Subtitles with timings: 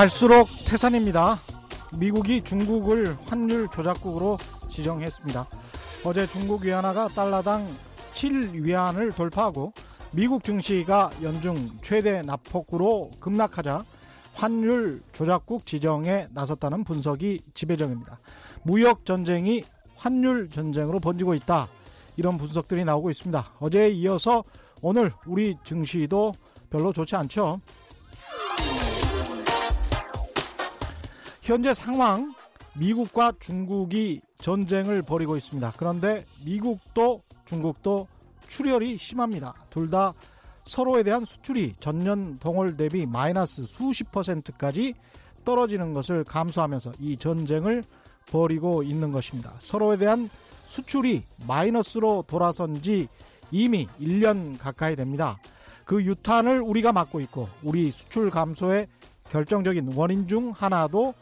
[0.00, 1.38] 갈수록 태산입니다.
[1.98, 4.38] 미국이 중국을 환율 조작국으로
[4.70, 5.46] 지정했습니다.
[6.04, 7.66] 어제 중국 위안화가 달러당
[8.14, 9.74] 7위안을 돌파하고
[10.12, 13.84] 미국 증시가 연중 최대 낙폭으로 급락하자
[14.34, 18.18] 환율 조작국 지정에 나섰다는 분석이 지배적입니다.
[18.62, 19.64] 무역 전쟁이
[19.96, 21.68] 환율 전쟁으로 번지고 있다.
[22.16, 23.52] 이런 분석들이 나오고 있습니다.
[23.60, 24.44] 어제에 이어서
[24.82, 26.32] 오늘 우리 증시도
[26.70, 27.58] 별로 좋지 않죠.
[31.42, 32.32] 현재 상황
[32.74, 35.72] 미국과 중국이 전쟁을 벌이고 있습니다.
[35.76, 38.06] 그런데 미국도 중국도
[38.48, 39.54] 출혈이 심합니다.
[39.70, 40.12] 둘 다
[40.70, 44.94] 서로에 대한 수출이 전년 동월 대비 마이너스 수십 퍼센트까지
[45.44, 47.82] 떨어지는 것을 감수하면서 이 전쟁을
[48.30, 49.52] 벌이고 있는 것입니다.
[49.58, 53.08] 서로에 대한 수출이 마이너스로 돌아선 지
[53.50, 55.38] 이미 1년 가까이 됩니다.
[55.84, 58.86] 그 유탄을 우리가 맡고 있고 우리 수출 감소의
[59.28, 61.14] 결정적인 원인 중 하나도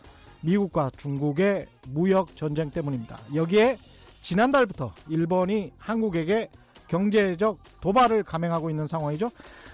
[0.43, 3.19] 미국과 중국의 무역 전쟁 때문입니다.
[3.35, 3.79] 여기에
[4.21, 6.51] 지난달부터 일본이 한국에게
[6.89, 9.31] 경제적 도발을 감행하고 있는 상황이죠.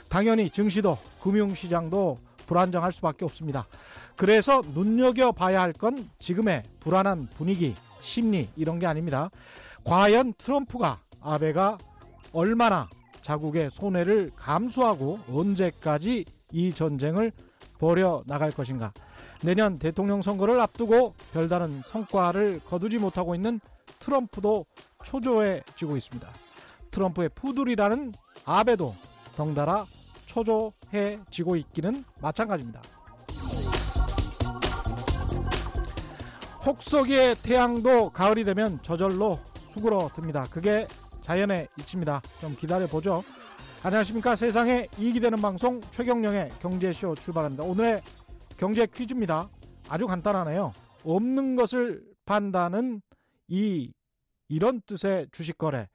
[0.09, 3.67] 당연히 증시도 금융시장도 불안정할 수밖에 없습니다.
[4.17, 9.31] 그래서 눈여겨봐야 할 건 지금의 불안한 분위기, 심리 이런 게 아닙니다.
[9.85, 11.79] 과연 트럼프가 아베가
[12.33, 12.89] 얼마나
[13.23, 17.33] 자국의 손해를 감수하고 언제까지 이 전쟁을
[17.79, 18.93] 벌여 나갈 것인가.
[19.43, 23.61] 내년 대통령 선거를 앞두고 별다른 성과를 거두지 못하고 있는
[23.99, 24.67] 트럼프도
[25.05, 26.29] 초조해지고 있습니다.
[26.95, 28.13] 트럼프의 푸들이라는
[28.45, 28.95] 아베도
[29.35, 29.85] 덩달아
[30.27, 32.81] 초조해지고 있기는 마찬가지입니다.
[36.65, 39.41] 혹서기의 태양도 가을이 되면 저절로
[39.73, 40.45] 수그러듭니다.
[40.45, 40.87] 그게
[41.23, 42.23] 자연의 이치입니다.
[42.41, 43.25] 좀 기다려보죠.
[43.83, 44.37] 안녕하십니까.
[44.37, 47.65] 세상에 이익이 되는 방송 최경령의 경제쇼 출발합니다.
[47.65, 48.03] 오늘의
[48.57, 49.49] 경제 퀴즈입니다.
[49.89, 50.73] 아주 간단하네요.
[51.03, 53.03] 없는 것을 판다는
[53.49, 53.93] 이
[54.49, 55.89] 이런 뜻의 주식 거래.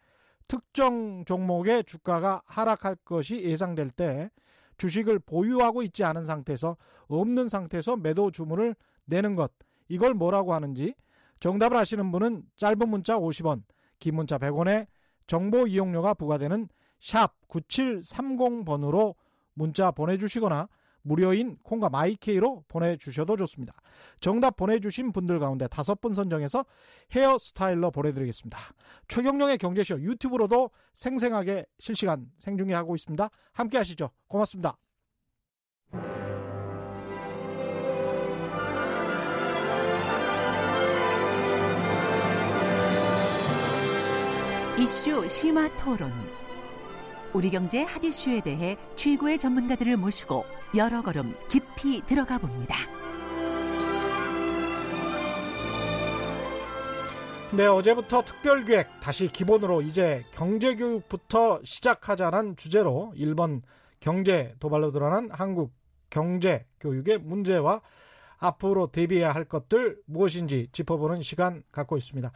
[0.50, 4.30] 특정 종목의 주가가 하락할 것이 예상될 때
[4.78, 6.76] 주식을 보유하고 있지 않은 상태에서
[7.08, 9.52] 없는 상태에서 매도 주문을 내는 것.
[9.88, 10.96] 이걸 뭐라고 하는지
[11.40, 13.62] 정답을 아시는 분은 짧은 문자 50원,
[14.00, 14.88] 긴 문자 100원에
[15.28, 16.68] 정보 이용료가 부과되는
[17.00, 19.16] 샵 9730번으로
[19.54, 20.68] 문자 보내주시거나
[21.02, 23.74] 무료인 콩과 마이케이로 보내주셔도 좋습니다.
[24.20, 26.66] 정답 보내주신 분들 가운데 다섯 분 선정해서
[27.14, 28.58] 헤어 스타일러 보내드리겠습니다.
[29.08, 33.30] 최경령의 경제쇼 유튜브로도 생생하게 실시간 생중계하고 있습니다.
[33.54, 34.10] 함께 하시죠.
[34.28, 34.78] 고맙습니다.
[44.80, 46.10] 이슈 심화 토론.
[47.34, 50.46] 우리 경제 핫이슈에 대해 최고의 전문가들을 모시고
[50.76, 52.76] 여러 걸음 깊이 들어가 봅니다.
[57.52, 63.62] 네, 어제부터 특별기획 다시 기본으로 이제 경제교육부터 시작하자는 주제로 1번
[64.00, 65.74] 경제 도발로 드러난 한국
[66.10, 67.82] 경제 교육의 문제와
[68.38, 72.32] 앞으로 대비해야 할 것들 무엇인지 짚어보는 시간 갖고 있습니다.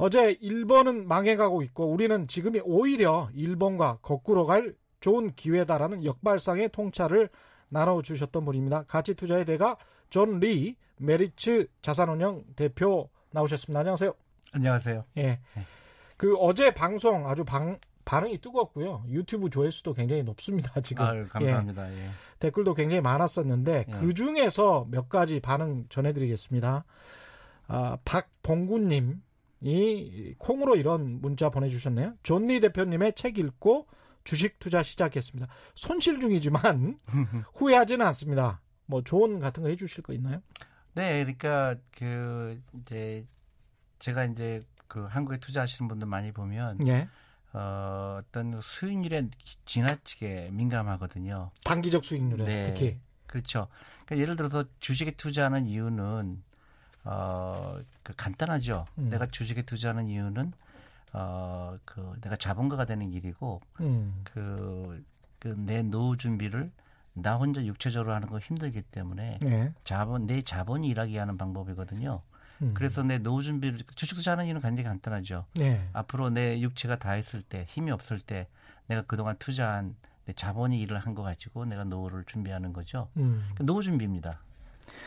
[0.00, 7.28] 어제 일본은 망해가고 있고 우리는 지금이 오히려 일본과 거꾸로 갈 좋은 기회다라는 역발상의 통찰을
[7.68, 8.84] 나눠주셨던 분입니다.
[8.84, 9.76] 가치투자의 대가
[10.08, 13.80] 존 리 메리츠 자산운용 대표 나오셨습니다.
[13.80, 14.14] 안녕하세요.
[14.54, 15.04] 안녕하세요.
[15.18, 15.22] 예.
[15.54, 15.66] 네.
[16.16, 19.04] 그 어제 방송 아주 방, 반응이 뜨겁고요.
[19.08, 20.72] 유튜브 조회수도 굉장히 높습니다.
[20.82, 21.04] 지금.
[21.04, 21.92] 아유, 감사합니다.
[21.92, 22.06] 예.
[22.06, 22.10] 예.
[22.38, 23.92] 댓글도 굉장히 많았었는데 예.
[23.92, 26.84] 그 중에서 몇 가지 반응 전해드리겠습니다.
[27.68, 29.22] 아, 박봉구님
[29.60, 32.14] 이 콩으로 이런 문자 보내주셨네요.
[32.22, 33.86] 존니 대표님의 책 읽고
[34.24, 35.50] 주식 투자 시작했습니다.
[35.74, 36.98] 손실 중이지만
[37.54, 38.60] 후회하지는 않습니다.
[38.86, 40.42] 뭐 조언 같은 거 해주실 거 있나요?
[40.94, 43.26] 네, 그러니까 그 이제
[43.98, 47.08] 제가 이제 그 한국에 투자하시는 분들 많이 보면 예.
[47.52, 49.28] 어, 어떤 수익률에
[49.66, 51.50] 지나치게 민감하거든요.
[51.64, 52.64] 단기적 수익률에 네.
[52.64, 53.68] 특히 그렇죠.
[54.04, 56.42] 그러니까 예를 들어서 주식에 투자하는 이유는
[57.04, 58.86] 어, 그 간단하죠.
[58.98, 59.10] 음.
[59.10, 60.52] 내가 주식에 투자하는 이유는
[61.12, 64.20] 어, 그 내가 자본가가 되는 일이고 음.
[64.24, 65.04] 그,
[65.38, 66.70] 그내 노후 준비를
[67.14, 69.72] 나 혼자 육체적으로 하는 거 힘들기 때문에 네.
[69.82, 72.22] 자본 내 자본이 일하게 하는 방법이거든요.
[72.62, 72.74] 음.
[72.74, 75.46] 그래서 내 노후 준비를 주식 투자하는 이유는 굉장히 간단하죠.
[75.54, 75.88] 네.
[75.92, 78.46] 앞으로 내 육체가 다 했을 때 힘이 없을 때
[78.86, 79.96] 내가 그동안 투자한
[80.26, 83.08] 내 자본이 일을 한 거 가지고 내가 노후를 준비하는 거죠.
[83.16, 83.48] 음.
[83.56, 84.40] 그 노후 준비입니다.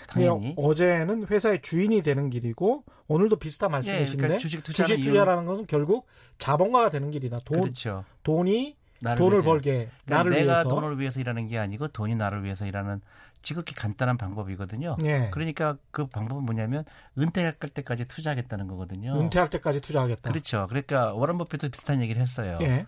[0.08, 0.54] 당연히.
[0.58, 6.08] 어제는 회사의 주인이 되는 길이고 오늘도 비슷한 말씀이신데 예, 그러니까 주식, 주식 투자라는 것은 결국
[6.38, 7.40] 자본가가 되는 길이다.
[7.46, 8.06] 돈, 그렇죠.
[8.24, 9.44] 돈이 돈을 위해서.
[9.44, 10.70] 벌게 그러니까 나를 내가 위해서.
[10.70, 13.02] 돈을 위해서 일하는 게 아니고 돈이 나를 위해서 일하는
[13.42, 14.98] 지극히 간단한 방법이거든요.
[15.04, 15.30] 예.
[15.32, 16.86] 그러니까 그 방법은 뭐냐면
[17.18, 19.20] 은퇴할 때까지 투자하겠다는 거거든요.
[19.20, 20.32] 은퇴할 때까지 투자하겠다.
[20.32, 20.66] 그렇죠.
[20.70, 22.58] 그러니까 워런 버핏도 비슷한 얘기를 했어요.
[22.62, 22.86] 예.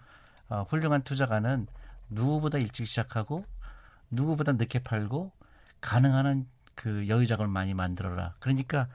[0.47, 1.67] 어, 훌륭한 투자가는
[2.09, 3.43] 누구보다 일찍 시작하고
[4.09, 5.31] 누구보다 늦게 팔고
[5.81, 8.35] 가능한 한 그 여유작을 많이 만들어라.
[8.39, 8.87] 그러니까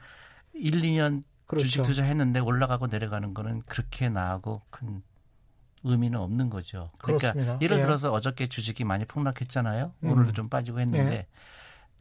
[0.53, 1.65] 1, 2년 그렇죠.
[1.65, 5.01] 주식 투자했는데 올라가고 내려가는 거는 그렇게 나하고 큰
[5.83, 6.89] 의미는 없는 거죠.
[6.99, 7.57] 그러니까 그렇습니다.
[7.61, 7.81] 예를 예.
[7.81, 9.93] 들어서 어저께 주식이 많이 폭락했잖아요.
[10.03, 10.09] 음.
[10.09, 11.27] 오늘도 좀 빠지고 했는데 예.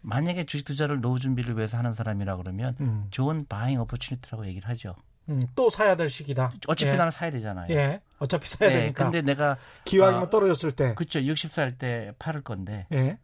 [0.02, 3.06] 만약에 주식 투자를 노후 준비를 위해서 하는 사람이라 그러면 음.
[3.10, 4.94] 좋은 바잉 오퍼튜니티라고 얘기를 하죠.
[5.28, 6.52] 음, 또 사야 될 시기다.
[6.66, 6.96] 어차피 예.
[6.96, 7.74] 나는 사야 되잖아요.
[7.74, 8.00] 예.
[8.18, 9.04] 어차피 사야 네, 되니까.
[9.04, 10.94] 근데 내가 기왕이면 아, 떨어졌을 때.
[10.94, 11.20] 그렇죠.
[11.20, 13.18] 60살 때 팔을 건데 예.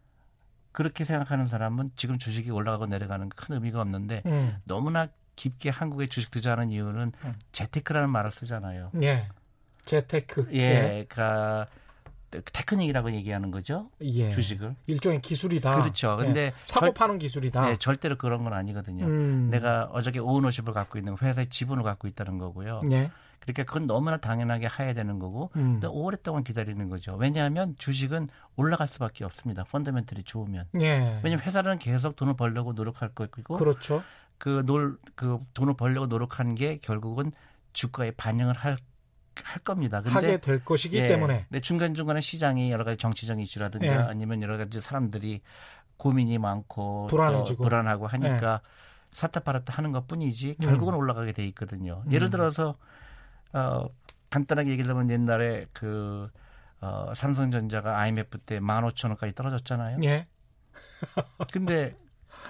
[0.77, 4.57] 그렇게 생각하는 사람은 지금 주식이 올라가고 내려가는 큰 의미가 없는데 음.
[4.63, 7.33] 너무나 깊게 한국에 주식 투자하는 이유는 음.
[7.51, 8.91] 재테크라는 말을 쓰잖아요.
[9.01, 9.27] 예.
[9.85, 10.49] 재테크.
[10.53, 11.65] 예, 그러니까
[12.29, 13.89] 테크닉이라고 얘기하는 거죠.
[14.01, 14.29] 예.
[14.29, 14.75] 주식을.
[14.85, 15.81] 일종의 기술이다.
[15.81, 16.15] 그렇죠.
[16.17, 16.53] 근데 예.
[16.61, 17.69] 사고 절- 파는 기술이다.
[17.69, 19.05] 네, 절대로 그런 건 아니거든요.
[19.07, 19.49] 음.
[19.49, 22.81] 내가 어저께 오너십을 갖고 있는 회사의 지분을 갖고 있다는 거고요.
[22.91, 23.09] 예.
[23.47, 25.79] 그러니까 그건 너무나 당연하게 해야 되는 거고 음.
[25.79, 27.15] 또 오랫동안 기다리는 거죠.
[27.15, 28.27] 왜냐하면 주식은
[28.57, 29.63] 올라갈 수밖에 없습니다.
[29.63, 30.65] 펀더멘털이 좋으면.
[30.81, 31.21] 예.
[31.23, 34.03] 왜냐하면 회사는 계속 돈을 벌려고 노력할 거고 그렇죠.
[34.37, 37.31] 그, 놀, 그 돈을 벌려고 노력한 게 결국은
[37.71, 38.77] 주가에 반영을 할,
[39.43, 40.01] 할 겁니다.
[40.01, 41.45] 근데 하게 될 것이기 예, 때문에.
[41.47, 43.91] 근데 중간중간에 시장이 여러 가지 정치적인 이슈라든가 예.
[43.91, 45.41] 아니면 여러 가지 사람들이
[45.95, 47.63] 고민이 많고 불안해지고.
[47.63, 48.61] 또 불안하고 하니까
[49.13, 50.65] 사타 팔았다 하는 것 뿐이지 음.
[50.65, 52.03] 결국은 올라가게 돼 있거든요.
[52.11, 52.31] 예를 음.
[52.31, 52.75] 들어서
[53.53, 53.87] 어
[54.29, 56.29] 간단하게 얘기하면 옛날에 그
[56.79, 59.99] 어, 삼성전자가 IMF 때 15,000원까지 떨어졌잖아요.
[60.03, 60.27] 예.
[61.51, 61.95] 근데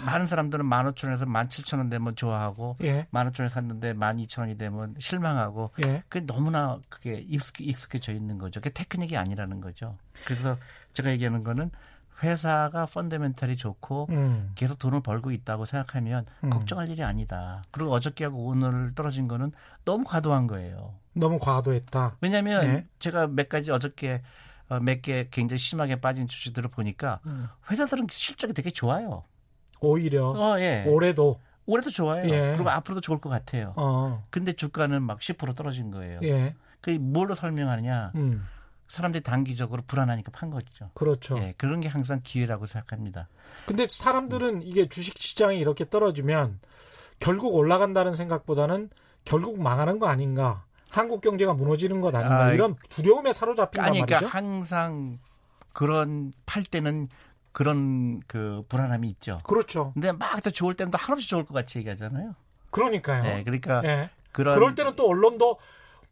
[0.05, 3.07] 많은 사람들은 15,000원에서 17,000원 되면 좋아하고 예.
[3.11, 6.03] 15,000원에 샀는데 12,000원이 되면 실망하고 예.
[6.09, 8.59] 그게 너무나 그게 익숙, 익숙해져 있는 거죠.
[8.59, 9.97] 그게 테크닉이 아니라는 거죠.
[10.25, 10.57] 그래서
[10.93, 11.71] 제가 얘기하는 거는
[12.23, 14.51] 회사가 펀더멘탈이 좋고 음.
[14.55, 16.49] 계속 돈을 벌고 있다고 생각하면 음.
[16.49, 17.61] 걱정할 일이 아니다.
[17.71, 19.51] 그리고 어저께하고 오늘 떨어진 거는
[19.85, 20.93] 너무 과도한 거예요.
[21.13, 22.17] 너무 과도했다.
[22.21, 22.85] 왜냐하면 네.
[22.99, 24.21] 제가 몇 가지 어저께
[24.69, 27.47] 어, 몇개 굉장히 심하게 빠진 주식들을 보니까 음.
[27.71, 29.23] 회사들은 실적이 되게 좋아요.
[29.79, 30.83] 오히려 어, 예.
[30.87, 32.27] 올해도 올해도 좋아요.
[32.29, 32.53] 예.
[32.55, 33.73] 그리고 앞으로도 좋을 것 같아요.
[33.75, 34.25] 어.
[34.29, 36.19] 근데 주가는 막 10% 떨어진 거예요.
[36.23, 36.55] 예.
[36.81, 38.13] 그게 뭘로 설명하냐?
[38.15, 38.45] 음.
[38.87, 40.89] 사람들이 단기적으로 불안하니까 판 거죠.
[40.93, 41.37] 그렇죠.
[41.39, 43.27] 예, 그런 게 항상 기회라고 생각합니다.
[43.65, 46.59] 근데 사람들은 이게 주식 시장이 이렇게 떨어지면
[47.19, 48.89] 결국 올라간다는 생각보다는
[49.25, 50.63] 결국 망하는 거 아닌가?
[50.89, 52.45] 한국 경제가 무너지는 것 아닌가?
[52.45, 54.17] 아, 이런 두려움에 사로잡힌단 아니, 말이죠.
[54.17, 55.19] 그러니까 항상
[55.73, 57.09] 그런 팔 때는
[57.51, 59.39] 그런 그 불안함이 있죠.
[59.43, 59.91] 그렇죠.
[59.93, 62.35] 근데 막더 좋을 때는 또 한없이 좋을 것 같이 얘기하잖아요.
[62.69, 63.23] 그러니까요.
[63.23, 64.09] 네, 그러니까 예.
[64.31, 65.57] 그런 그럴 때는 또 언론도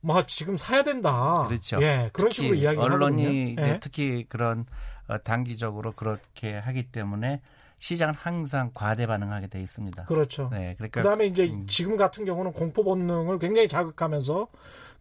[0.05, 1.45] 뭐 지금 사야 된다.
[1.47, 1.81] 그렇죠.
[1.81, 3.79] 예, 그런 식으로 이야기를 언론이 예.
[3.81, 4.65] 특히 그런
[5.07, 7.41] 어, 단기적으로 그렇게 하기 때문에
[7.79, 10.05] 시장은 항상 과대 반응하게 돼 있습니다.
[10.05, 10.49] 그렇죠.
[10.51, 11.65] 네, 그러니까 그다음에 이제 음.
[11.67, 14.47] 지금 같은 경우는 공포 본능을 굉장히 자극하면서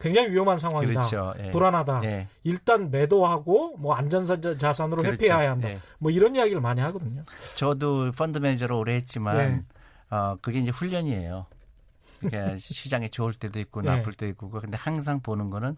[0.00, 0.92] 굉장히 위험한 상황이다.
[0.92, 1.34] 그렇죠.
[1.38, 1.50] 예.
[1.50, 2.04] 불안하다.
[2.04, 2.28] 예.
[2.42, 5.22] 일단 매도하고 뭐 안전자 자산으로 그렇죠.
[5.22, 5.68] 회피해야 한다.
[5.68, 5.80] 예.
[5.98, 7.24] 뭐 이런 이야기를 많이 하거든요.
[7.56, 9.62] 저도 펀드 매니저로 오래 했지만 네.
[10.16, 11.46] 어 그게 이제 훈련이에요.
[12.28, 13.90] 그러니까 시장에 좋을 때도 있고 네.
[13.90, 15.76] 나쁠 때도 있고 근데 항상 보는 거는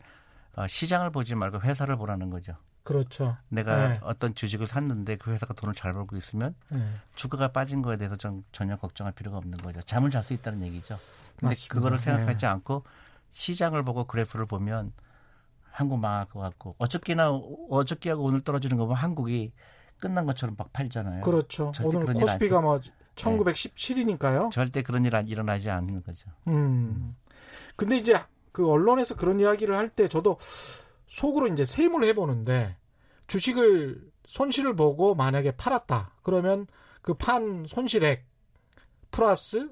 [0.56, 2.54] 어, 시장을 보지 말고 회사를 보라는 거죠.
[2.82, 3.36] 그렇죠.
[3.48, 4.00] 내가 네.
[4.02, 6.78] 어떤 주식을 샀는데 그 회사가 돈을 잘 벌고 있으면 예.
[7.16, 9.82] 주가가 빠진 거에 대해서 전, 전혀 걱정할 필요가 없는 거죠.
[9.82, 10.96] 잠을 잘 수 있다는 얘기죠.
[11.36, 11.74] 근데 맞습니다.
[11.74, 12.46] 그거를 생각하지 네.
[12.46, 12.84] 않고
[13.32, 14.92] 시장을 보고 그래프를 보면
[15.72, 19.52] 한국 망할 것 같고 어저께나 어저께하고 오늘 떨어지는 거 보면 한국이
[19.98, 21.22] 끝난 것처럼 막 팔잖아요.
[21.22, 21.72] 그렇죠.
[21.82, 22.80] 오늘 코스피가 뭐
[23.16, 24.50] 1917이니까요.
[24.50, 26.30] 절대 그런 일 안- 일어나지 않는 거죠.
[26.48, 27.16] 음.
[27.76, 28.18] 근데 이제
[28.52, 30.38] 그 언론에서 그런 이야기를 할 때 저도
[31.06, 32.76] 속으로 이제 세임을 해보는데
[33.26, 36.12] 주식을 손실을 보고 만약에 팔았다.
[36.22, 36.66] 그러면
[37.02, 38.24] 그 판 손실액
[39.10, 39.70] 플러스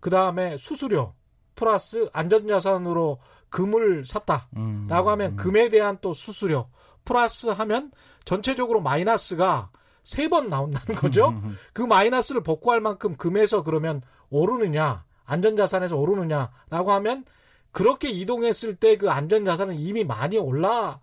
[0.00, 1.14] 그 다음에 수수료
[1.54, 4.48] 플러스 안전자산으로 금을 샀다.
[4.56, 5.36] 음, 라고 하면 음.
[5.36, 6.68] 금에 대한 또 수수료
[7.04, 7.90] 플러스 하면
[8.24, 9.70] 전체적으로 마이너스가
[10.06, 11.30] 세 번 나온다는 거죠.
[11.30, 17.24] 음, 그 마이너스를 복구할 만큼 금에서 그러면 오르느냐, 안전자산에서 오르느냐라고 하면
[17.72, 21.00] 그렇게 이동했을 때 그 안전자산은 이미 많이 올라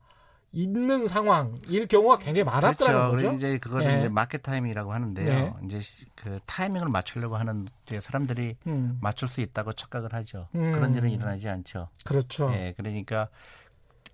[0.54, 3.28] 있는 상황일 경우가 굉장히 많았더라는 그렇죠.
[3.28, 3.38] 거죠.
[3.38, 4.00] 이제 그거를 네.
[4.00, 5.26] 이제 마켓 타이밍이라고 하는데요.
[5.26, 5.54] 네.
[5.66, 10.48] 이제 시- 그 타이밍을 맞추려고 하는 이제 사람들이 음, 맞출 수 있다고 착각을 하죠.
[10.56, 10.72] 음.
[10.72, 11.90] 그런 일은 일어나지 않죠.
[12.06, 12.52] 그렇죠.
[12.54, 13.28] 예, 그러니까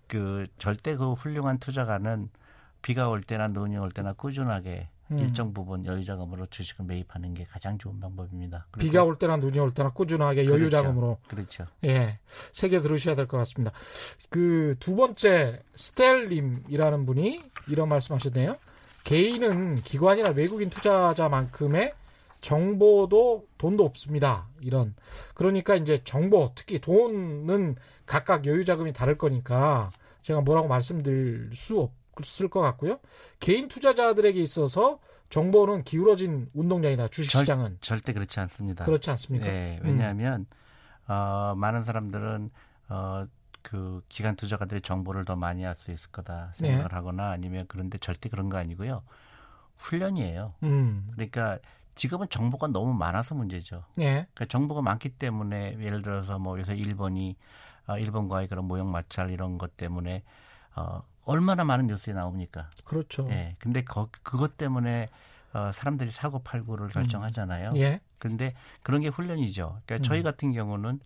[0.08, 2.29] 그 절대 그 훌륭한 투자가는
[2.81, 5.17] 비가 올 때나 눈이 올 때나 꾸준하게 음.
[5.19, 8.67] 일정 부분 여유 자금으로 주식을 매입하는 게 가장 좋은 방법입니다.
[8.77, 10.62] 비가 올 때나 눈이 올 때나 꾸준하게 그렇죠.
[10.62, 11.17] 여유 자금으로.
[11.27, 11.65] 그렇죠.
[11.83, 12.19] 예.
[12.53, 13.71] 세 개 들으셔야 될 것 같습니다.
[14.29, 18.55] 그 두 번째 스텔님이라는 분이 이런 말씀하셨네요.
[19.03, 21.93] 개인은 기관이나 외국인 투자자만큼의
[22.41, 24.48] 정보도 돈도 없습니다.
[24.62, 24.95] 이런
[25.33, 31.91] 그러니까 이제 정보 특히 돈은 각각 여유 자금이 다를 거니까 제가 뭐라고 말씀드릴 수 없
[32.41, 32.99] 을 것 같고요.
[33.39, 34.99] 개인 투자자들에게 있어서
[35.29, 37.07] 정보는 기울어진 운동장이다.
[37.09, 38.85] 주식시장은 절, 대 그렇지 않습니다.
[38.85, 39.45] 그렇지 않습니까?
[39.45, 40.45] 네, 왜냐하면
[41.07, 41.11] 음.
[41.11, 42.49] 어, 많은 사람들은
[42.89, 43.27] 어,
[43.61, 46.95] 그 기관 투자가들의 정보를 더 많이 알 수 있을 거다 생각을 네.
[46.95, 49.03] 하거나 아니면 그런데 절대 그런 거 아니고요.
[49.77, 50.53] 훈련이에요.
[50.63, 51.09] 음.
[51.13, 51.59] 그러니까
[51.95, 53.83] 지금은 정보가 너무 많아서 문제죠.
[53.95, 54.27] 네.
[54.33, 57.35] 그러니까 정보가 많기 때문에 예를 들어서 뭐 요새 일본이
[57.88, 60.23] 어, 일본과의 그런 모형 마찰 이런 것 때문에
[60.75, 62.69] 어, 얼마나 많은 뉴스에 나옵니까?
[62.83, 63.27] 그렇죠.
[63.29, 63.55] 예.
[63.59, 65.07] 근데 거, 그것 때문에
[65.53, 66.91] 어, 사람들이 사고 팔고를 음.
[66.91, 67.69] 결정하잖아요.
[67.69, 67.77] 음.
[67.77, 68.01] 예.
[68.17, 69.81] 그런데 그런 게 훈련이죠.
[69.86, 70.01] 그러니까 음.
[70.03, 71.00] 저희 같은 경우는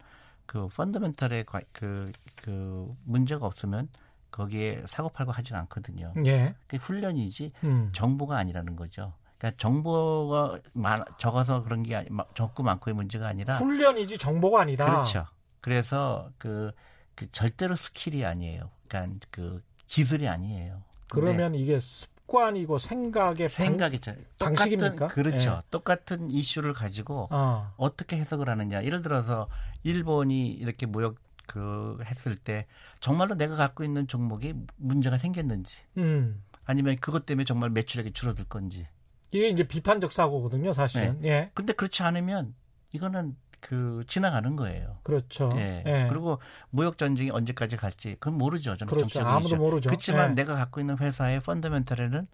[0.45, 2.11] 그 펀더멘털에 그,
[2.41, 3.89] 그 문제가 없으면
[4.31, 6.13] 거기에 사고 팔고 하진 않거든요.
[6.25, 6.55] 예.
[6.67, 7.89] 그게 훈련이지 음.
[7.93, 9.13] 정보가 아니라는 거죠.
[9.37, 14.85] 그러니까 정보가 많, 적어서 그런 게 아니, 적고 많고의 문제가 아니라 훈련이지 정보가 아니다.
[14.85, 15.25] 그렇죠.
[15.59, 16.71] 그래서 그,
[17.13, 18.69] 그 절대로 skill이 아니에요.
[18.87, 20.81] 그러니까 그 기술이 아니에요.
[21.09, 23.99] 그러면 이게 습관이고 생각의 생각이
[24.39, 25.51] 방, 식이니까 그렇죠.
[25.51, 25.61] 네.
[25.69, 27.73] 똑같은 이슈를 가지고 어.
[27.77, 28.83] 어떻게 해석을 하느냐.
[28.83, 29.47] 예를 들어서
[29.83, 32.65] 일본이 이렇게 무역 그 했을 때
[32.99, 36.41] 정말로 내가 갖고 있는 종목이 문제가 생겼는지 음.
[36.65, 38.87] 아니면 그것 때문에 정말 매출액이 줄어들 건지
[39.31, 41.19] 이게 이제 비판적 사고거든요, 사실은.
[41.21, 41.29] 네.
[41.29, 41.51] 예.
[41.53, 42.53] 근데 그렇지 않으면
[42.91, 44.97] 이거는 그 지나가는 거예요.
[45.03, 45.49] 그렇죠.
[45.55, 45.83] 예.
[45.85, 46.07] 예.
[46.09, 46.39] 그리고
[46.69, 48.75] 무역 전쟁이 언제까지 갈지 그건 모르죠.
[48.75, 49.21] 저는 그렇죠.
[49.25, 49.55] 아무도.
[49.55, 49.89] 모르죠.
[49.89, 50.35] 그렇지만 예.
[50.35, 52.27] 내가 갖고 있는 회사의 펀더멘털에는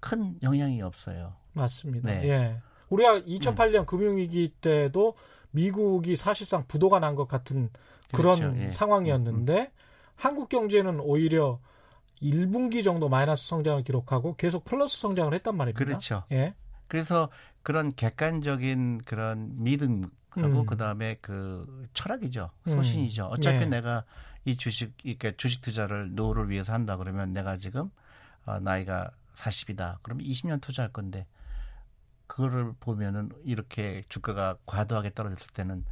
[0.00, 1.34] 큰 영향이 없어요.
[1.52, 2.10] 맞습니다.
[2.10, 2.28] 네.
[2.28, 2.56] 예.
[2.90, 3.86] 우리가 2008년 음.
[3.86, 5.14] 금융위기 때도
[5.52, 7.70] 미국이 사실상 부도가 난 것 같은
[8.12, 8.58] 그런 그렇죠.
[8.60, 8.70] 예.
[8.70, 9.66] 상황이었는데 음, 음.
[10.16, 11.60] 한국 경제는 오히려
[12.20, 15.84] 1분기 정도 마이너스 성장을 기록하고 계속 플러스 성장을 했단 말입니다.
[15.84, 16.24] 그렇죠.
[16.32, 16.54] 예.
[16.88, 17.30] 그래서
[17.62, 20.66] 그런 객관적인 그런 믿음하고 음.
[20.66, 22.50] 그다음에 그 철학이죠.
[22.66, 22.76] 음.
[22.76, 23.26] 소신이죠.
[23.26, 23.66] 어차피 네.
[23.66, 24.04] 내가
[24.44, 27.90] 이 주식 이렇게 주식 투자를 노후를 위해서 한다 그러면 내가 지금
[28.44, 29.98] 어, 나이가 40이다.
[30.02, 31.28] 그러면 20년 투자할 건데
[32.26, 35.84] 그거를 보면은 이렇게 주가가 과도하게 떨어졌을 때는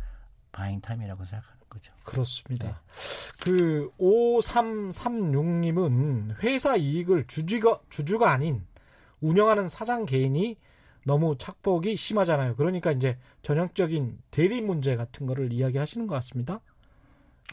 [0.53, 1.93] buying time이라고 생각하는 거죠.
[2.05, 2.67] 그렇습니다.
[2.67, 2.75] 네.
[3.41, 8.67] 그 5336님은 회사 이익을 주주가 주주가 아닌
[9.21, 10.57] 운영하는 사장 개인이
[11.11, 12.55] 너무 착복이 심하잖아요.
[12.55, 16.61] 그러니까 이제 전형적인 대리 문제 같은 거를 이야기하시는 것 같습니다.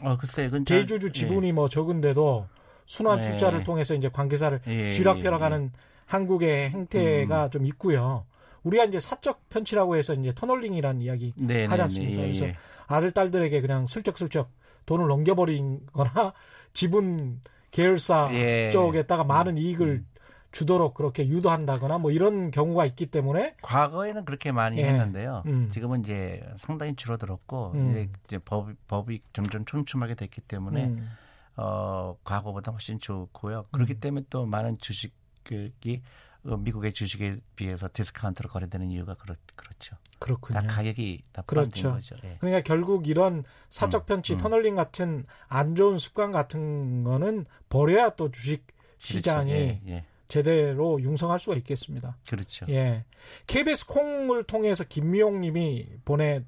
[0.00, 1.52] 어, 글쎄, 대주주 지분이 예.
[1.52, 2.46] 뭐 적은데도
[2.86, 3.64] 순환 출자를 예.
[3.64, 4.92] 통해서 이제 관계사를 예.
[4.92, 5.78] 쥐락펴락하는 예.
[6.06, 7.50] 한국의 행태가 음.
[7.50, 8.26] 좀 있고요.
[8.62, 11.66] 우리가 이제 사적 편취라고 해서 이제 터널링이라는 이야기 네네네.
[11.66, 12.12] 하지 않습니까?
[12.12, 12.56] 예, 그래서 예.
[12.86, 14.52] 아들 딸들에게 그냥 슬쩍슬쩍
[14.86, 16.32] 돈을 넘겨버린거나
[16.74, 17.40] 지분
[17.72, 18.70] 계열사 예.
[18.70, 19.58] 쪽에다가 많은 음.
[19.58, 20.06] 이익을 음.
[20.50, 24.84] 주도록 그렇게 유도한다거나 뭐 이런 경우가 있기 때문에 과거에는 그렇게 많이 예.
[24.84, 25.42] 했는데요.
[25.46, 25.68] 음.
[25.68, 28.10] 지금은 이제 상당히 줄어들었고 음.
[28.26, 31.08] 이제 법, 법이 점점 촘촘하게 됐기 때문에 음.
[31.56, 33.66] 어 과거보다 훨씬 좋고요.
[33.72, 34.00] 그렇기 음.
[34.00, 36.02] 때문에 또 많은 주식이
[36.44, 39.96] 어, 미국의 주식에 비해서 디스카운트로 거래되는 이유가 그렇, 그렇죠.
[40.18, 40.60] 그렇군요.
[40.60, 41.92] 다 가격이 다 그렇죠.
[41.92, 42.16] 거죠.
[42.24, 42.36] 예.
[42.40, 48.10] 그러니까 결국 이런 사적 음, 편취, 음, 터널링 같은 안 좋은 습관 같은 거는 버려야
[48.10, 48.78] 또 주식 그렇죠.
[48.98, 49.80] 시장이 그렇죠.
[49.86, 50.04] 예, 예.
[50.28, 52.16] 제대로 융성할 수가 있겠습니다.
[52.28, 52.66] 그렇죠.
[52.68, 53.04] 예.
[53.46, 56.44] KBS 콩을 통해서 김미용 님이 보내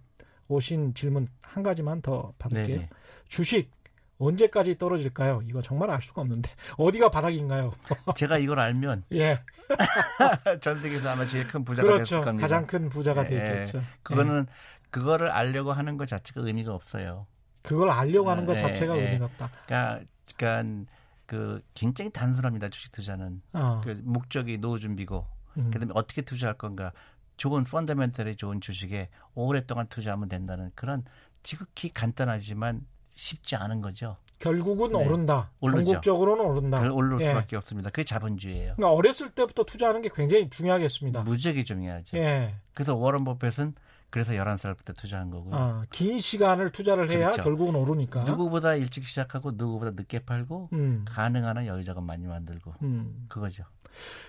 [0.49, 2.67] 오신 질문 한 가지만 더 받을게요.
[2.67, 2.79] 네네.
[2.81, 2.89] 네.
[3.29, 3.71] 주식
[4.19, 5.41] 언제까지 떨어질까요?
[5.47, 7.73] 이거 정말 알 수가 없는데 어디가 바닥인가요?
[8.15, 9.41] 제가 이걸 알면 예.
[10.61, 12.05] 전 세계에서 아마 제일 큰 부자가 그렇죠.
[12.05, 12.45] 됐을 겁니다.
[12.47, 13.29] 가장 큰 부자가 예.
[13.29, 13.83] 됐겠죠.
[14.03, 14.81] 그거는 예.
[14.91, 17.27] 그거를 알려고 하는 것 자체가 의미가 없어요.
[17.63, 19.03] 그걸 알려고 하는 것 예, 자체가 예.
[19.03, 19.51] 의미가 없다.
[19.67, 20.01] 그러니까,
[20.37, 20.91] 그러니까
[21.31, 22.71] 그 굉장히 단순합니다.
[22.71, 23.81] 주식 투자는 어.
[23.85, 25.25] 그 목적이 노후 준비고
[25.59, 25.71] 음.
[25.71, 26.93] 그다음에 어떻게 투자할 건가
[27.37, 31.05] 좋은 펀더멘털이 좋은 주식에 오랫동안 투자하면 된다는 그런
[31.45, 32.85] 지극히 간단하지만
[33.15, 34.17] 쉽지 않은 거죠.
[34.41, 34.99] 결국은 네.
[34.99, 35.53] 오른다.
[35.61, 35.85] 오르죠.
[35.85, 36.93] 전국적으로는 오른다.
[36.93, 37.29] 오를 예.
[37.29, 37.91] 수밖에 없습니다.
[37.91, 38.75] 그게 자본주의예요.
[38.75, 41.23] 그러니까 어렸을 때부터 투자하는 게 굉장히 중요하겠습니다.
[41.23, 42.17] 무지하게 중요하죠.
[42.17, 42.57] 예.
[42.75, 43.75] 그래서 워런 버핏은
[44.11, 45.55] 그래서 11살부터 투자한 거고요.
[45.55, 47.43] 아, 긴 시간을 투자를 해야 그렇죠.
[47.43, 48.25] 결국은 오르니까.
[48.25, 51.05] 누구보다 일찍 시작하고 누구보다 늦게 팔고 음.
[51.09, 53.27] 가능한 한 여유자금 많이 만들고 음.
[53.29, 53.65] 그거죠.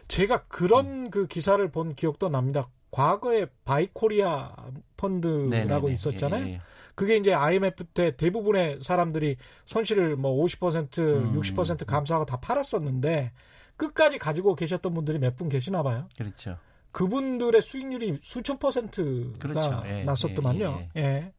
[0.07, 1.09] 제가 그런 음.
[1.09, 2.67] 그 기사를 본 기억도 납니다.
[2.91, 4.53] 과거에 Buy Korea
[4.97, 5.91] 펀드라고 네네네.
[5.93, 6.45] 있었잖아요.
[6.47, 6.61] 예, 예.
[6.93, 11.39] 그게 이제 IMF 때 대부분의 사람들이 손실을 뭐 50%, 음.
[11.39, 13.31] 60% 감소하고 다 팔았었는데
[13.77, 16.07] 끝까지 가지고 계셨던 분들이 몇 분 계시나 봐요.
[16.17, 16.57] 그렇죠.
[16.91, 19.83] 그분들의 수익률이 수천 퍼센트가 그렇죠.
[19.85, 20.89] 예, 났었더만요.
[20.97, 21.01] 예.
[21.01, 21.33] 예.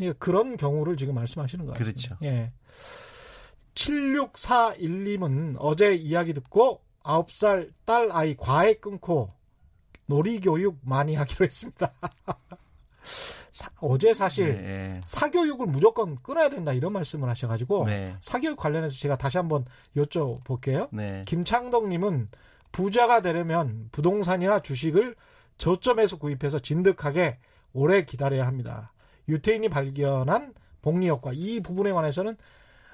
[0.00, 0.12] 예.
[0.18, 1.74] 그런 경우를 지금 말씀하시는 거예요.
[1.74, 2.16] 그렇죠.
[2.22, 2.52] 예.
[3.74, 9.32] 7641님은 어제 이야기 듣고 9살 딸 아이 과외 끊고
[10.06, 11.92] 놀이교육 많이 하기로 했습니다.
[13.50, 15.00] 사, 어제 사실 네.
[15.04, 18.16] 사교육을 무조건 끊어야 된다 이런 말씀을 하셔가지고 네.
[18.20, 19.64] 사교육 관련해서 제가 다시 한번
[19.96, 20.88] 여쭤볼게요.
[20.90, 21.22] 네.
[21.26, 22.30] 김창덕님은
[22.74, 25.14] 부자가 되려면 부동산이나 주식을
[25.58, 27.38] 저점에서 구입해서 진득하게
[27.72, 28.92] 오래 기다려야 합니다.
[29.28, 30.52] 유태인이 발견한
[30.82, 32.36] 복리 효과 이 부분에 관해서는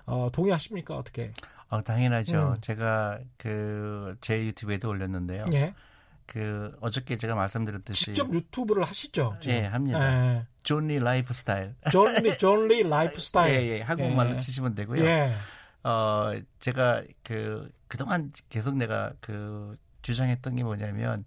[0.05, 1.33] 어, 동의하십니까 어떻게?
[1.71, 2.55] 어, 당연하죠.
[2.57, 2.61] 음.
[2.61, 5.47] 제가 그 제 유튜브에도 올렸는데요.
[5.55, 5.73] 예.
[6.27, 9.37] 그 어저께 제가 말씀드렸듯이 직접 유튜브를 하시죠?
[9.41, 9.55] 지금?
[9.57, 10.35] 예, 합니다.
[10.37, 10.47] 예.
[10.63, 11.75] 존리 라이프 스타일.
[11.91, 13.55] 존리 존리 라이프 스타일.
[13.55, 13.81] 예, 예.
[13.81, 14.37] 한국말로 예.
[14.37, 15.03] 치시면 되고요.
[15.05, 15.33] 예.
[15.85, 21.25] 어, 제가 그 그동안 계속 내가 그 주장했던 게 뭐냐면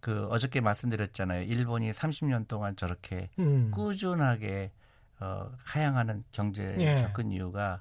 [0.00, 1.42] 그 어저께 말씀드렸잖아요.
[1.44, 3.70] 일본이 30년 동안 저렇게 음.
[3.70, 4.72] 꾸준하게
[5.20, 7.02] 어, 하향하는 경제 예.
[7.02, 7.80] 겪은 이유가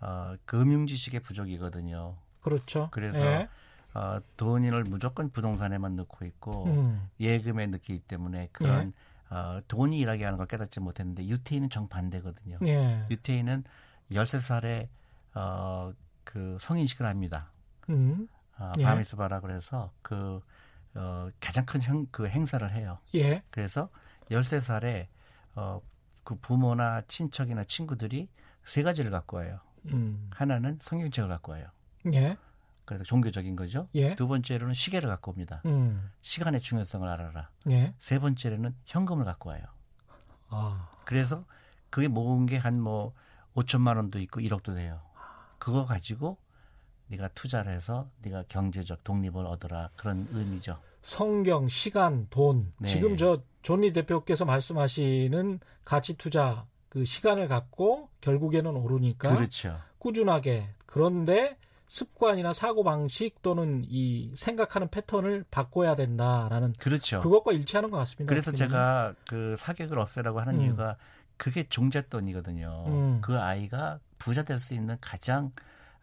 [0.00, 2.16] 어, 금융 지식의 부족이거든요.
[2.40, 2.88] 그렇죠.
[2.90, 3.48] 그래서 예.
[3.94, 7.08] 어, 돈을 무조건 부동산에만 넣고 있고 음.
[7.20, 8.92] 예금에 넣기 때문에 그런
[9.30, 9.34] 예.
[9.34, 12.58] 어, 돈이 일하게 하는 걸 깨닫지 못했는데 유태인은 정반대거든요.
[12.66, 13.06] 예.
[13.10, 13.62] 유태인은
[14.10, 14.88] 13살에
[15.34, 15.92] 어,
[16.24, 17.52] 그 성인식을 합니다.
[17.88, 18.28] 음.
[18.58, 18.84] 어, 예.
[18.84, 20.40] 바미스바라 그래서 그
[20.94, 22.98] 어, 가장 큰 형, 그 행사를 해요.
[23.14, 23.42] 예.
[23.50, 23.88] 그래서
[24.30, 25.06] 13살에
[25.54, 25.80] 어,
[26.24, 28.28] 그 부모나 친척이나 친구들이
[28.64, 29.60] 세 가지를 갖고 와요.
[29.86, 30.28] 음.
[30.32, 31.66] 하나는 성경책을 갖고 와요.
[32.12, 32.36] 예.
[32.84, 33.88] 그래서 종교적인 거죠.
[33.94, 34.14] 예.
[34.16, 35.62] 두 번째로는 시계를 갖고 옵니다.
[35.64, 36.10] 음.
[36.22, 37.48] 시간의 중요성을 알아라.
[37.70, 37.94] 예.
[37.98, 39.62] 세 번째로는 현금을 갖고 와요.
[40.48, 40.88] 아.
[41.04, 41.44] 그래서
[41.88, 43.14] 그게 모은 게 한 뭐
[43.54, 45.00] 5천만 원도 있고 1억도 돼요.
[45.58, 46.38] 그거 가지고
[47.10, 50.78] 네가 투자를 해서 네가 경제적 독립을 얻어라 그런 의미죠.
[51.02, 52.72] 성경, 시간, 돈.
[52.78, 52.88] 네.
[52.88, 59.78] 지금 저 존리 대표께서 말씀하시는 가치 투자 그 시간을 갖고 결국에는 오르니까 그렇죠.
[59.98, 61.56] 꾸준하게 그런데
[61.88, 67.20] 습관이나 사고 방식 또는 이 생각하는 패턴을 바꿔야 된다라는 그렇죠.
[67.20, 68.28] 그것과 일치하는 것 같습니다.
[68.28, 70.60] 그래서 제가 그 사격을 없애라고 하는 음.
[70.62, 70.96] 이유가
[71.36, 72.84] 그게 종잣돈이거든요.
[72.86, 73.18] 음.
[73.22, 75.50] 그 아이가 부자 될 수 있는 가장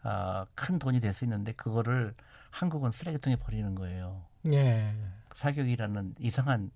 [0.08, 2.14] 어, 큰 돈이 될 수 있는데 그거를
[2.50, 4.24] 한국은 쓰레기통에 버리는 거예요.
[4.52, 4.94] 예.
[5.34, 6.70] 사격이라는 이상한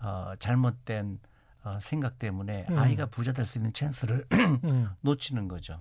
[0.00, 1.18] 어, 잘못된
[1.64, 2.78] 어, 생각 때문에 음.
[2.78, 4.26] 아이가 부자 될 수 있는 찬스를
[4.64, 4.90] 음.
[5.00, 5.80] 놓치는 거죠.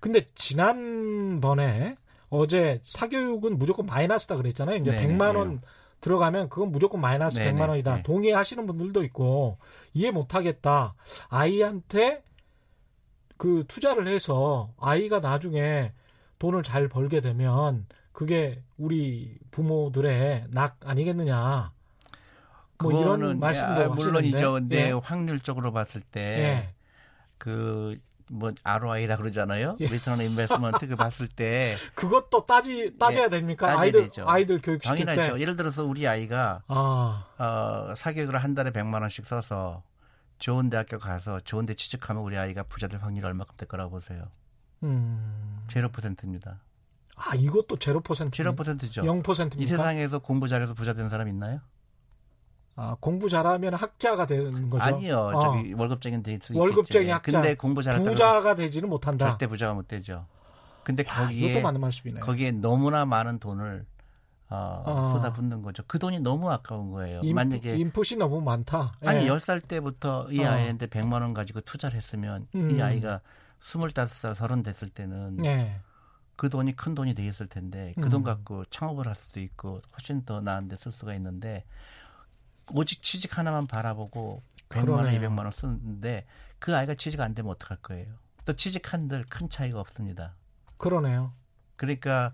[0.00, 1.96] 근데 지난번에
[2.30, 4.76] 어제 사교육은 무조건 마이너스다 그랬잖아요.
[4.78, 5.60] 이제 네네, 100만 원 네.
[6.00, 7.96] 들어가면 그건 무조건 마이너스 네네, 100만 원이다.
[7.96, 8.02] 네.
[8.02, 9.58] 동의하시는 분들도 있고
[9.94, 10.94] 이해 못 하겠다.
[11.28, 12.24] 아이한테
[13.36, 15.92] 그 투자를 해서 아이가 나중에
[16.44, 21.72] 돈을 잘 벌게 되면 그게 우리 부모들의 낙 아니겠느냐.
[22.82, 24.52] 뭐 이런 말씀도 아, 물론이죠.
[24.52, 24.92] 근데 예.
[24.92, 26.74] 확률적으로 봤을 때
[27.38, 29.78] 그 뭐 ROI라 그러잖아요.
[29.80, 29.86] 예.
[29.86, 33.80] return investment 그 봤을 때 그것도 따지 따져야 예, 됩니까?
[33.80, 34.24] 아이들 되죠.
[34.28, 35.36] 아이들 교육 시킬 당연하죠.
[35.36, 35.40] 때.
[35.40, 37.24] 예를 들어서 우리 아이가 아.
[37.38, 39.82] 어, 사교육을 한 달에 100만 원씩 써서
[40.38, 44.28] 좋은 대학교 가서 좋은 데 취직하면 우리 아이가 부자 될 확률이 얼마큼 될 거라고 보세요.
[44.84, 45.64] 음.
[45.68, 46.60] 0%입니다.
[47.16, 48.02] 아, 이것도 0%?
[48.30, 49.02] 0%죠.
[49.02, 49.62] 0%입니까?
[49.62, 51.60] 이 세상에서 공부 잘해서 부자 되는 사람 있나요?
[52.76, 54.82] 아, 공부 잘하면 학자가 되는 거죠.
[54.82, 55.30] 아니요.
[55.32, 55.40] 어.
[55.40, 57.32] 저기 월급쟁이는 될수 월급쟁이 학자.
[57.32, 59.28] 근데 공부 잘했다 부자가 되지는 못한다.
[59.28, 60.26] 절대 부자가 못 되죠.
[60.82, 62.20] 근데 야, 거기에 이것도 맞는 말씀이네.
[62.20, 63.86] 거기에 너무나 많은 돈을
[64.50, 65.08] 어, 어.
[65.10, 65.82] 쏟아붓는 거죠.
[65.86, 67.20] 그 돈이 너무 아까운 거예요.
[67.22, 68.94] 인, 만약에 인풋이 너무 많다.
[69.00, 69.28] 아니 예.
[69.28, 70.50] 10살 때부터 이 어.
[70.50, 72.76] 아이한테 100만 원 가지고 투자를 했으면 음.
[72.76, 73.20] 이 아이가
[73.64, 75.80] 25살, 30 됐을 때는 예.
[76.36, 78.22] 그 돈이 큰 돈이 되었을 텐데 그돈 음.
[78.22, 81.64] 갖고 창업을 할 수도 있고 훨씬 더 나은 데 쓸 수가 있는데
[82.72, 86.26] 오직 취직 하나만 바라보고 100만 원, 200만 원 쓰는데
[86.58, 88.14] 그 아이가 취직 안 되면 어떡할 거예요?
[88.44, 90.34] 또 취직한들 큰 차이가 없습니다.
[90.76, 91.32] 그러네요.
[91.76, 92.32] 그러니까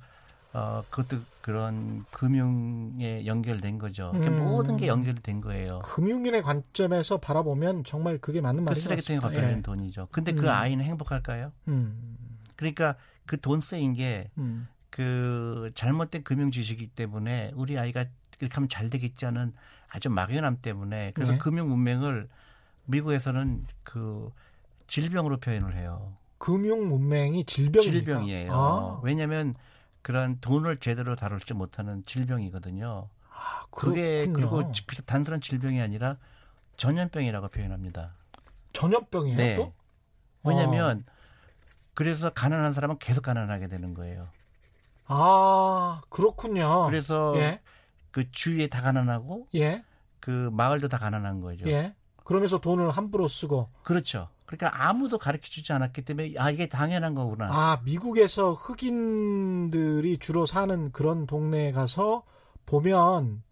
[0.52, 4.10] 어 그것도 그런 금융에 연결된 거죠.
[4.14, 4.44] 음.
[4.44, 5.80] 모든 게 연결이 된 거예요.
[5.84, 9.62] 금융인의 관점에서 바라보면 정말 그게 맞는 말인 그 쓰레기통에 갚여는 예.
[9.62, 10.08] 돈이죠.
[10.10, 10.48] 근데 그 음.
[10.48, 11.52] 아이는 행복할까요?
[11.68, 12.16] 음.
[12.56, 14.66] 그러니까 그 돈 쓰인 게그 음.
[14.90, 18.04] 그 잘못된 금융 지식이기 때문에 우리 아이가
[18.40, 19.52] 이렇게 하면 잘 되겠지 하는
[19.88, 21.38] 아주 막연함 때문에 그래서 네.
[21.38, 22.28] 금융 문맹을
[22.86, 24.30] 미국에서는 그
[24.88, 26.12] 질병으로 표현을 해요.
[26.38, 27.92] 금융 문맹이 질병입니까?
[27.92, 28.52] 질병이에요.
[28.52, 29.00] 아.
[29.04, 29.54] 왜냐하면
[30.02, 33.08] 그런 돈을 제대로 다룰 줄 못하는 질병이거든요.
[33.32, 34.72] 아, 그게 그리고
[35.06, 36.16] 단순한 질병이 아니라
[36.76, 38.14] 전염병이라고 표현합니다.
[38.72, 39.36] 전염병이에요?
[39.36, 39.56] 네.
[39.56, 39.72] 또?
[40.42, 41.12] 왜냐하면 아.
[41.94, 44.28] 그래서 가난한 사람은 계속 가난하게 되는 거예요.
[45.06, 46.86] 아 그렇군요.
[46.86, 47.60] 그래서 예.
[48.10, 49.84] 그 주위에 다 가난하고 예.
[50.20, 51.68] 그 마을도 다 가난한 거죠.
[51.68, 51.94] 예.
[52.24, 54.28] 그러면서 돈을 함부로 쓰고 그렇죠.
[54.50, 57.46] 그러니까 아무도 가르쳐 주지 않았기 때문에 아 이게 당연한 거구나.
[57.50, 62.24] 아, 미국에서 흑인들이 주로 사는 그런 동네에 가서
[62.66, 63.42] 보면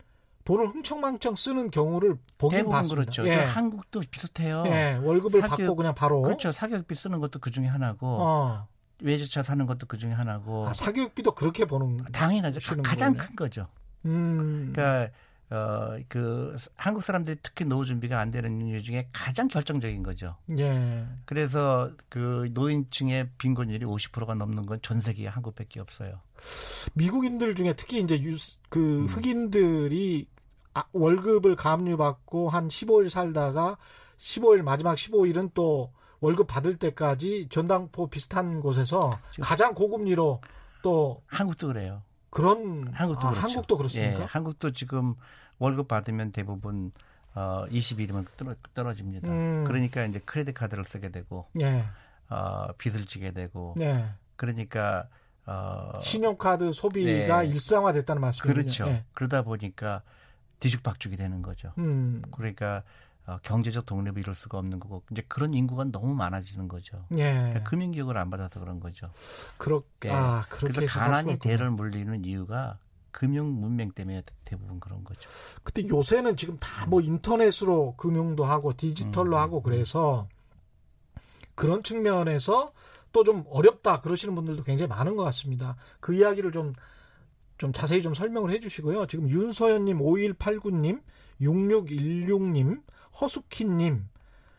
[0.45, 3.03] 돈을 흥청망청 쓰는 경우를 보긴 대부분 봤습니다.
[3.13, 3.27] 그렇죠.
[3.29, 3.33] 예.
[3.33, 4.65] 저 한국도 비슷해요.
[4.67, 6.51] 예, 월급을 사교육- 받고 그냥 바로 그렇죠.
[6.51, 8.67] 사교육비 쓰는 것도 그 중에 하나고 어.
[9.01, 12.59] 외제차 사는 것도 그 중에 하나고 아, 사교육비도 그렇게 보는 당연하죠.
[12.59, 13.25] 쓰는 가, 장 거네.
[13.27, 13.69] 큰 거죠.
[14.07, 14.73] 음.
[14.75, 15.13] 그러니까
[15.51, 20.37] 어, 그 한국 사람들이 특히 노후 준비가 안 되는 이유 중에 가장 결정적인 거죠.
[20.59, 21.07] 예.
[21.25, 26.21] 그래서 그 노인층의 빈곤율이 50%가 넘는 건 전 세계 한국밖에 없어요.
[26.95, 29.07] 미국인들 중에 특히 이제 유스, 그 음.
[29.07, 30.29] 흑인들이
[30.75, 33.77] 아, 월급을 가압류받고 한 15일 살다가
[34.19, 40.41] 15일 마지막 15일은 또 월급 받을 때까지 전당포 비슷한 곳에서 지금- 가장 고금리로
[40.83, 42.03] 또 한국도 그래요.
[42.31, 43.47] 그런 한국도 아, 그렇죠.
[43.47, 44.21] 한국도 그렇습니까?
[44.21, 45.15] 예, 한국도 지금
[45.59, 46.93] 월급 받으면 대부분
[47.35, 49.29] 어 20일이면 떨어, 떨어집니다.
[49.29, 49.65] 음.
[49.67, 51.85] 그러니까 이제 크레딧 카드를 쓰게 되고 예.
[52.29, 54.05] 어 빚을 지게 되고 네.
[54.37, 55.09] 그러니까
[55.47, 57.49] 어 신용카드 소비가 네.
[57.49, 58.55] 일상화됐다는 말씀이죠.
[58.55, 58.87] 그렇죠.
[58.89, 59.05] 예.
[59.15, 60.03] 그러다 보니까
[60.61, 61.73] 뒤죽박죽이 되는 거죠.
[61.79, 62.23] 음.
[62.33, 62.83] 그러니까 어,
[63.43, 67.05] 경제적 독립을 이룰 수가 없는 거고 이제 그런 인구가 너무 많아지는 거죠.
[67.13, 67.33] 예.
[67.33, 69.07] 그러니까 금융 교육을 안 받아서 그런 거죠.
[69.59, 70.13] 그렇게 예.
[70.13, 71.39] 아, 그렇게 그래서 가난이.
[71.39, 72.79] 대를 물리는 이유가
[73.11, 75.29] 금융 문명 때문에 대부분 그런 거죠.
[75.63, 80.27] 근데 요새는 지금 다 뭐 인터넷으로 금융도 하고 디지털로 음, 하고 그래서
[81.55, 82.73] 그런 측면에서
[83.13, 85.77] 또 좀 어렵다 그러시는 분들도 굉장히 많은 것 같습니다.
[85.99, 86.73] 그 이야기를 좀,
[87.57, 89.07] 좀 자세히 좀 설명을 해 주시고요.
[89.07, 91.03] 지금 윤서연님, 5189님,
[91.41, 92.83] 6616님,
[93.21, 94.09] 허수키님,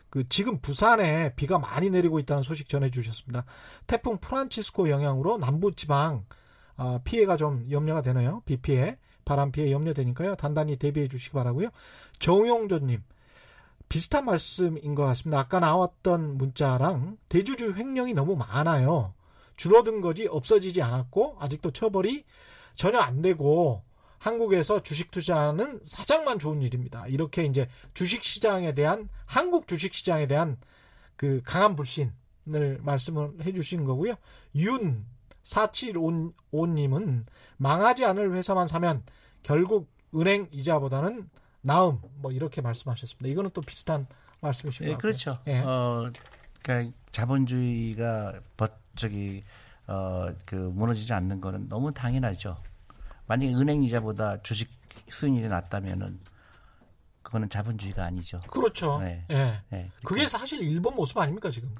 [0.09, 3.45] 그 지금 부산에 비가 많이 내리고 있다는 소식 전해 주셨습니다.
[3.87, 6.25] 태풍 프란치스코 영향으로 남부지방
[6.77, 8.41] 아, 피해가 좀 염려가 되네요.
[8.45, 10.35] 비 피해, 바람 피해 염려되니까요.
[10.35, 11.69] 단단히 대비해 주시기 바라고요.
[12.19, 13.03] 정용조님
[13.89, 15.39] 비슷한 말씀인 것 같습니다.
[15.39, 19.13] 아까 나왔던 문자랑 대주주 횡령이 너무 많아요.
[19.57, 22.23] 줄어든 거지 없어지지 않았고 아직도 처벌이
[22.75, 23.83] 전혀 안 되고
[24.19, 27.07] 한국에서 주식 투자는 사장만 좋은 일입니다.
[27.07, 30.57] 이렇게 이제 주식 시장에 대한 한국 주식 시장에 대한
[31.15, 34.15] 그 강한 불신을 말씀을 해주신 거고요.
[34.55, 35.05] 윤
[35.43, 37.25] 4755님은
[37.57, 39.03] 망하지 않을 회사만 사면
[39.41, 41.29] 결국 은행 이자보다는
[41.61, 43.27] 나음 뭐 이렇게 말씀하셨습니다.
[43.29, 44.07] 이거는 또 비슷한
[44.41, 45.11] 말씀이신 것 예, 같고요.
[45.11, 45.39] 그렇죠.
[45.47, 45.59] 예.
[45.59, 46.11] 어,
[46.61, 49.43] 그러니까 자본주의가 버, 저기
[49.87, 52.57] 어, 그 무너지지 않는 거는 너무 당연하죠.
[53.29, 54.69] 만약에 은행 이자보다 주식
[55.07, 56.19] 수익률이 낮다면은
[57.21, 58.37] 그거는 자본주의가 아니죠.
[58.49, 58.99] 그렇죠.
[58.99, 59.23] 네.
[59.29, 59.61] 예.
[59.71, 59.91] 예.
[60.03, 61.73] 그게 사실 일본 모습 아닙니까 지금?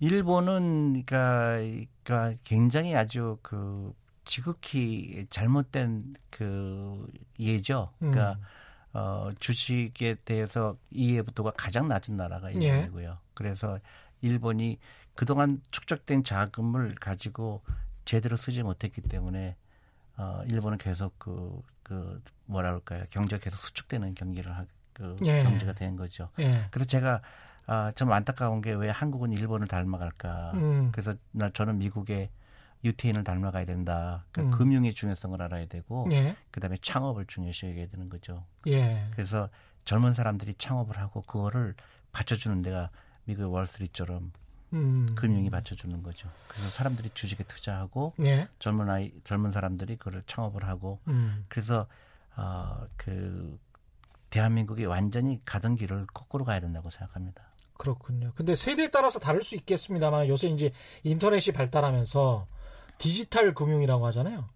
[0.00, 1.56] 일본은 그러니까,
[2.02, 3.94] 그러니까 굉장히 아주 그
[4.26, 7.06] 지극히 잘못된 그
[7.40, 7.90] 예죠.
[7.98, 8.98] 그러니까 음.
[8.98, 13.16] 어, 주식에 대해서 이해도가 가장 낮은 나라가 일본이고요.
[13.32, 13.78] 그래서
[14.20, 14.78] 일본이
[15.14, 17.62] 그동안 축적된 자금을 가지고
[18.04, 19.56] 제대로 쓰지 못했기 때문에
[20.16, 23.04] 어, 일본은 계속 그, 그 뭐라 그럴까요?
[23.10, 25.42] 경제가 계속 수축되는 경기를 하, 그 예.
[25.42, 26.28] 경제가 된 거죠.
[26.38, 26.66] 예.
[26.70, 27.22] 그래서 제가
[27.66, 30.52] 아, 좀 안타까운 게 왜 한국은 일본을 닮아갈까.
[30.54, 30.90] 음.
[30.92, 32.30] 그래서 나 저는 미국의
[32.84, 34.24] 유태인을 닮아가야 된다.
[34.32, 34.58] 그러니까 음.
[34.58, 36.36] 금융의 중요성을 알아야 되고 예.
[36.50, 38.44] 그 다음에 창업을 중요시해야 되는 거죠.
[38.66, 39.06] 예.
[39.12, 39.48] 그래서
[39.84, 41.74] 젊은 사람들이 창업을 하고 그거를
[42.10, 42.90] 받쳐주는 데가
[43.24, 44.32] 미국의 월스트리트처럼
[44.72, 45.06] 음.
[45.14, 46.28] 금융이 받쳐주는 거죠.
[46.48, 48.48] 그래서 사람들이 주식에 투자하고 예.
[48.58, 51.44] 젊은 아이 젊은 사람들이 그걸 창업을 하고 음.
[51.48, 51.86] 그래서
[52.36, 53.58] 어그
[54.30, 57.42] 대한민국이 완전히 가던 길을 거꾸로 가야 된다고 생각합니다.
[57.76, 58.32] 그렇군요.
[58.34, 62.46] 근데 세대에 따라서 다를 수 있겠습니다만 요새 이제 인터넷이 발달하면서
[62.98, 64.48] 디지털 금융이라고 하잖아요.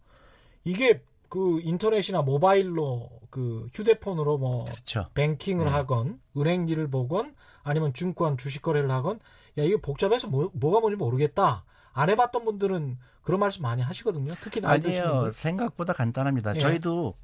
[0.65, 5.09] 이게 그 인터넷이나 모바일로 그 휴대폰으로 뭐 그렇죠.
[5.15, 5.71] 뱅킹을 네.
[5.71, 9.19] 하건 은행 일을 보건 아니면 증권 주식 거래를 하건
[9.59, 11.65] 야 이거 복잡해서 뭐, 뭐가 뭔지 모르겠다.
[11.93, 14.35] 안 해봤던 분들은 그런 말씀 많이 하시거든요.
[14.41, 15.03] 특히 나이 드신.
[15.03, 15.33] 분들.
[15.33, 16.55] 생각보다 간단합니다.
[16.57, 16.61] 예.
[16.61, 17.15] 저희도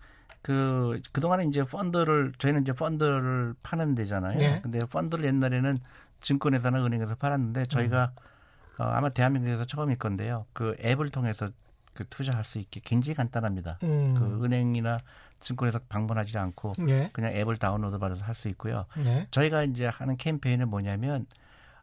[0.41, 4.41] 그 그동안에 이제 펀드를 저희는 이제 펀드를 파는 데잖아요.
[4.41, 4.61] 예.
[4.63, 5.77] 근데 펀드를 옛날에는
[6.21, 8.13] 증권회사나 은행에서 팔았는데 저희가
[8.79, 8.83] 음.
[8.83, 10.47] 어, 아마 대한민국에서 처음일 건데요.
[10.53, 11.51] 그 앱을 통해서
[11.95, 13.79] 그 투자할 수 있게 굉장히 간단합니다.
[13.83, 14.15] 음.
[14.19, 15.01] 그 은행이나
[15.41, 17.11] 증권에서 방문하지 않고 예.
[17.13, 18.87] 그냥 앱을 다운로드 받아서 할 수 있고요.
[19.05, 19.27] 예.
[19.31, 21.27] 저희가 이제 하는 캠페인은 뭐냐면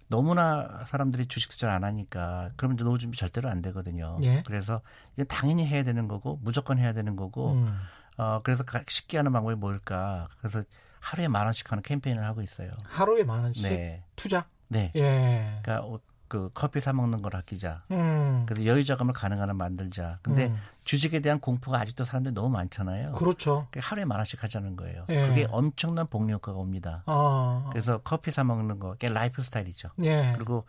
[0.10, 4.18] 너무나 사람들이 주식 투자를 안 하니까 그러면 이제 노후 준비 절대로 안 되거든요.
[4.24, 4.44] 예.
[4.46, 4.82] 그래서
[5.16, 7.80] 이게 당연히 해야 되는 거고 무조건 해야 되는 거고 음.
[8.18, 10.28] 어 그래서 가- 쉽게 하는 방법이 뭘까?
[10.40, 10.64] 그래서
[11.00, 12.72] 하루에 만 원씩 하는 캠페인을 하고 있어요.
[12.86, 14.48] 하루에 만 원씩 네, 투자.
[14.68, 14.92] 네.
[14.96, 15.60] 예.
[15.62, 17.84] 그러니까 어, 그 커피 사 먹는 걸 아끼자.
[17.92, 18.46] 음.
[18.48, 20.20] 그래서 여유 자금을 가능한 한 만들자.
[20.22, 20.58] 근데 음.
[20.84, 23.14] 주식에 대한 공포가 아직도 사람들이 너무 많잖아요.
[23.14, 23.68] 그렇죠.
[23.76, 25.06] 하루에 만 원씩 하자는 거예요.
[25.10, 25.28] 예.
[25.28, 27.04] 그게 엄청난 복리 효과가 옵니다.
[27.08, 27.68] 아.
[27.72, 29.90] 그래서 커피 사 먹는 거, 그게 라이프 스타일이죠.
[30.04, 30.34] 예.
[30.36, 30.66] 그리고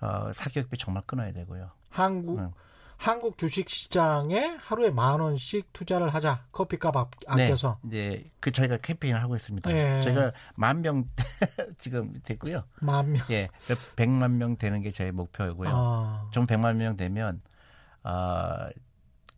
[0.00, 1.70] 어, 사교육비 정말 끊어야 되고요.
[1.90, 2.52] 한국 응.
[3.00, 6.44] 한국 주식 시장에 하루에 만 원씩 투자를 하자.
[6.52, 6.94] 커피값
[7.28, 7.78] 아껴서.
[7.82, 7.88] 네.
[7.88, 9.70] 이제 그 저희가 캠페인을 하고 있습니다.
[9.72, 10.02] 예.
[10.02, 11.08] 저희가 만 명
[11.78, 12.62] 지금 됐고요.
[12.82, 13.24] 만 명.
[13.30, 13.48] 예.
[13.96, 15.70] 100만 명 되는 게 저희 목표이고요.
[15.72, 16.28] 아.
[16.30, 17.40] 좀 100만 명 되면
[18.02, 18.68] 아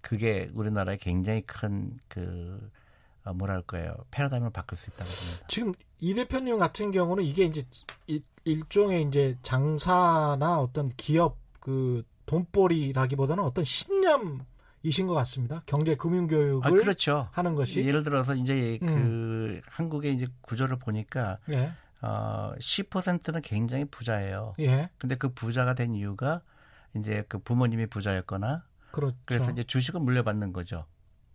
[0.01, 2.68] 그게 우리나라에 굉장히 큰그
[3.25, 5.46] 어, 뭐랄까요 패러다임을 바꿀 수 있다고 봅니다.
[5.46, 7.62] 지금 이 대표님 같은 경우는 이게 이제
[8.44, 14.45] 일 종의 이제 장사나 어떤 기업 그 돈벌이라기보다는 어떤 신념
[14.83, 15.63] 이신 것 같습니다.
[15.67, 17.29] 경제 금융 교육을 아, 그렇죠.
[17.33, 19.61] 하는 것이 예를 들어서 이제 그 음.
[19.67, 21.73] 한국의 이제 구조를 보니까 예.
[22.01, 24.55] 어 10%는 굉장히 부자예요.
[24.59, 24.91] 예.
[24.99, 26.43] 근데 그 부자가 된 이유가
[26.97, 29.17] 이제 그 부모님이 부자였거나 그렇죠.
[29.25, 30.85] 그래서 이제 주식을 물려받는 거죠.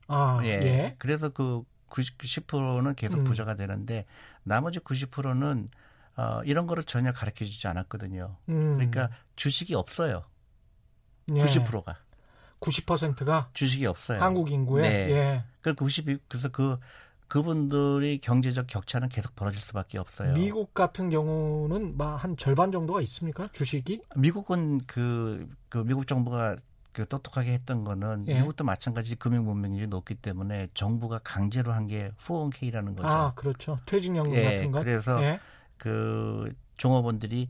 [0.08, 0.50] 아, 예.
[0.50, 0.96] 예.
[1.00, 3.24] 그래서 그 90%는 계속 음.
[3.24, 4.06] 부자가 되는데
[4.44, 5.70] 나머지 90%는
[6.18, 8.36] 어, 이런 거를 전혀 가르쳐 주지 않았거든요.
[8.50, 8.76] 음.
[8.76, 10.24] 그러니까 주식이 없어요.
[11.36, 11.44] 예.
[11.44, 11.98] 90%가.
[12.60, 14.20] 90%가 주식이 없어요.
[14.20, 14.82] 한국 인구에.
[14.82, 15.12] 네.
[15.12, 15.44] 예.
[15.62, 16.78] 그 90, 그래서 그
[17.28, 20.34] 그분들이 경제적 격차는 계속 벌어질 수밖에 없어요.
[20.34, 23.50] 미국 같은 경우는 한 절반 정도가 있습니까?
[23.52, 24.02] 주식이?
[24.16, 26.56] 미국은 그, 그 미국 정부가
[26.94, 28.40] 그 똑똑하게 했던 거는 예.
[28.40, 33.08] 미국도 마찬가지 금융 문명률이 높기 때문에 정부가 강제로 한 게 401k라는 거죠.
[33.08, 33.80] 아, 그렇죠.
[33.86, 34.80] 퇴직연금 예, 같은 거.
[34.80, 35.40] 그래서 예.
[35.78, 37.50] 그 종업원들이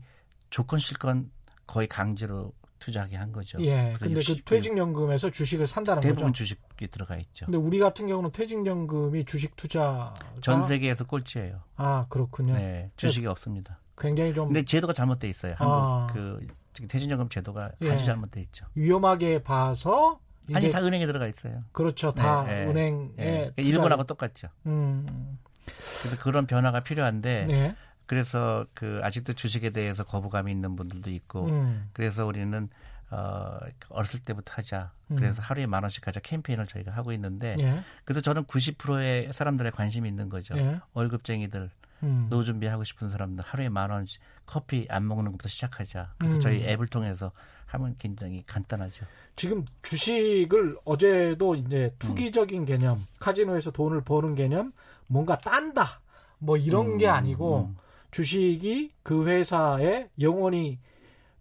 [0.50, 1.30] 조건 실건
[1.66, 3.58] 거의 강제로 투자하게 한 거죠.
[3.60, 3.94] 예.
[3.98, 6.44] 근데 60, 그 퇴직연금에서 주식을 산다는 대부분 거죠.
[6.44, 7.46] 주식이 들어가 있죠.
[7.46, 11.60] 근데 우리 같은 경우는 퇴직연금이 주식 투자 전 세계에서 꼴찌예요.
[11.76, 12.54] 아 그렇군요.
[12.54, 13.28] 네, 주식이 네.
[13.28, 13.78] 없습니다.
[13.96, 14.48] 굉장히 좀.
[14.48, 15.54] 근데 제도가 잘못돼 있어요.
[15.56, 16.06] 한국 아.
[16.12, 16.46] 그
[16.88, 17.90] 퇴직연금 제도가 예.
[17.90, 18.66] 아주 잘못돼 있죠.
[18.74, 20.20] 위험하게 봐서
[20.54, 21.64] 아니 다 은행에 들어가 있어요.
[21.72, 22.12] 그렇죠.
[22.12, 22.70] 다 네, 네.
[22.70, 23.52] 은행에 네.
[23.56, 24.48] 일본하고 똑같죠.
[24.66, 25.38] 음.
[25.66, 27.76] 그래서 그런 변화가 필요한데 네.
[28.08, 31.90] 그래서 그 아직도 주식에 대해서 거부감이 있는 분들도 있고 음.
[31.92, 32.68] 그래서 우리는
[33.10, 33.58] 어
[33.90, 34.92] 어렸을 때부터 하자.
[35.10, 35.16] 음.
[35.16, 37.82] 그래서 하루에 만 원씩 가자 캠페인을 저희가 하고 있는데 예.
[38.04, 40.56] 그래서 저는 90%의 사람들의 관심이 있는 거죠.
[40.56, 40.80] 예.
[40.94, 41.70] 월급쟁이들
[42.02, 42.26] 음.
[42.30, 46.14] 노 준비하고 싶은 사람들 하루에 만 원씩 커피 안 먹는 것부터 시작하자.
[46.16, 46.40] 그래서 음.
[46.40, 47.30] 저희 앱을 통해서
[47.66, 49.04] 하면 굉장히 간단하죠.
[49.36, 54.72] 지금 주식을 어제도 이제 투기적인 개념, 카지노에서 돈을 버는 개념,
[55.06, 56.00] 뭔가 딴다.
[56.38, 57.76] 뭐 이런 게 음, 아니고 음.
[58.10, 60.78] 주식이 그 회사의 영원히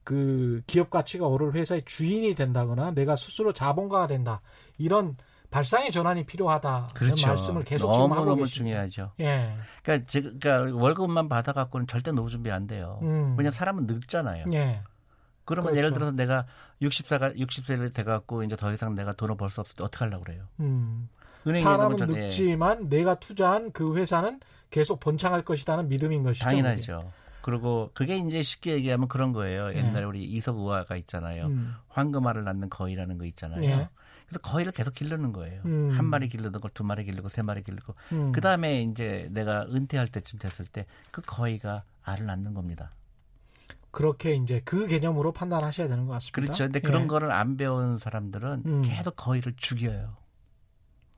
[0.04, 4.42] 그 기업 가치가 오를 회사의 주인이 된다거나 내가 스스로 자본가가 된다.
[4.78, 5.18] 이런
[5.50, 6.90] 발상의 전환이 필요하다.
[6.94, 7.28] 그렇죠.
[7.28, 9.12] 말씀을 계속 너무, 지금 하고 너무 중요하죠.
[9.22, 9.54] 예.
[9.84, 13.00] 그러니까, 제, 그러니까 월급만 받아갖고는 절대 노후 준비 안 돼요.
[13.02, 13.36] 음.
[13.38, 14.46] 왜냐 사람은 늙잖아요.
[14.54, 14.82] 예.
[15.46, 15.78] 그러면 그렇죠.
[15.78, 16.46] 예를 들어서 내가
[16.82, 20.44] 60세가 60세를 돼갖고 이제 더 이상 내가 돈을 벌 수 없을 때 어떻게 하려고 그래요?
[20.60, 21.08] 음.
[21.46, 26.46] 사람은 늙지만 내가 투자한 그 회사는 계속 번창할 것이라는 믿음인 것이죠.
[26.46, 26.98] 당연하죠.
[27.00, 27.12] 그게.
[27.42, 29.70] 그리고 그게 이제 쉽게 얘기하면 그런 거예요.
[29.70, 29.78] 네.
[29.78, 31.46] 옛날에 우리 이석 우화가 있잖아요.
[31.48, 31.76] 음.
[31.88, 33.62] 황금알을 낳는 거위라는 거 있잖아요.
[33.62, 33.90] 네.
[34.28, 35.62] 그래서 거위를 계속 기르는 거예요.
[35.66, 35.92] 음.
[35.92, 38.34] 한 마리 기르던 걸 두 마리 기르고 세 마리 기르고 음.
[38.34, 42.92] 그 다음에 이제 내가 은퇴할 때쯤 됐을 때 그 거위가 알을 낳는 겁니다.
[43.92, 46.42] 그렇게 이제 그 개념으로 판단하셔야 되는 것 같습니다.
[46.42, 46.66] 그렇죠.
[46.66, 47.08] 근데 그런 예.
[47.08, 48.82] 거를 안 배운 사람들은 음.
[48.84, 50.18] 계속 거위를 죽여요.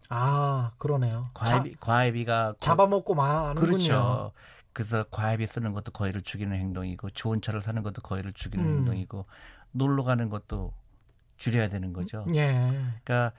[0.09, 1.29] 아, 그러네요.
[1.33, 3.61] 과외비, 자, 과외비가 잡아먹고 마는군요.
[3.67, 4.31] 그렇죠.
[4.73, 8.77] 그래서 과외비 쓰는 것도 거위를 죽이는 행동이고 좋은 차를 사는 것도 거위를 죽이는 음.
[8.79, 9.25] 행동이고
[9.71, 10.73] 놀러 가는 것도
[11.37, 12.25] 줄여야 되는 거죠.
[12.35, 12.71] 예.
[13.03, 13.31] 그러니까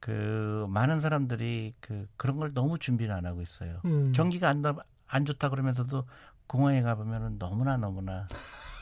[0.00, 3.80] 그 많은 사람들이 그 그런 걸 너무 준비를 안 하고 있어요.
[3.84, 4.12] 음.
[4.14, 4.62] 경기가 안,
[5.06, 6.04] 안 좋다 그러면서도
[6.46, 8.28] 공항에 가보면은 너무나 너무나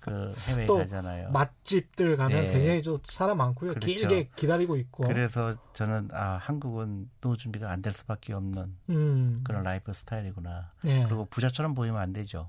[0.00, 1.30] 그 해외에 가잖아요.
[1.30, 2.52] 맛집들 가면 네.
[2.52, 3.70] 굉장히 좀 사람 많고요.
[3.74, 3.86] 그렇죠.
[3.86, 5.04] 길게 기다리고 있고.
[5.04, 9.40] 그래서 저는 아 한국은 노후 준비가 안 될 수밖에 없는 음.
[9.44, 10.72] 그런 라이프 스타일이구나.
[10.82, 11.04] 네.
[11.06, 12.48] 그리고 부자처럼 보이면 안 되죠.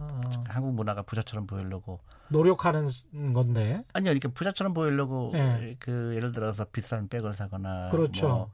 [0.00, 0.20] 어.
[0.48, 2.88] 한국 문화가 부자처럼 보이려고 노력하는
[3.34, 5.74] 건데 아니요 이렇게 부자처럼 보이려고 네.
[5.80, 8.28] 그 예를 들어서 비싼 백을 사거나 그렇죠.
[8.28, 8.52] 뭐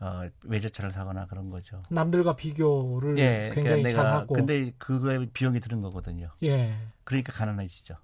[0.00, 1.82] 어, 외제차를 사거나 그런 거죠.
[1.88, 4.34] 남들과 비교를 예, 굉장히 그러니까 잘하고.
[4.34, 6.30] 근데 그거에 비용이 드는 거거든요.
[6.44, 6.76] 예.
[7.04, 7.96] 그러니까 가난해지죠.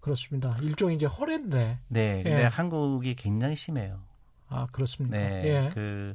[0.00, 0.56] 그렇습니다.
[0.60, 1.78] 일종의 이제 허례인데.
[1.88, 2.22] 네.
[2.22, 2.44] 근데 예.
[2.44, 4.00] 한국이 굉장히 심해요.
[4.48, 5.16] 아 그렇습니까?
[5.16, 5.42] 네.
[5.44, 5.70] 예.
[5.74, 6.14] 그,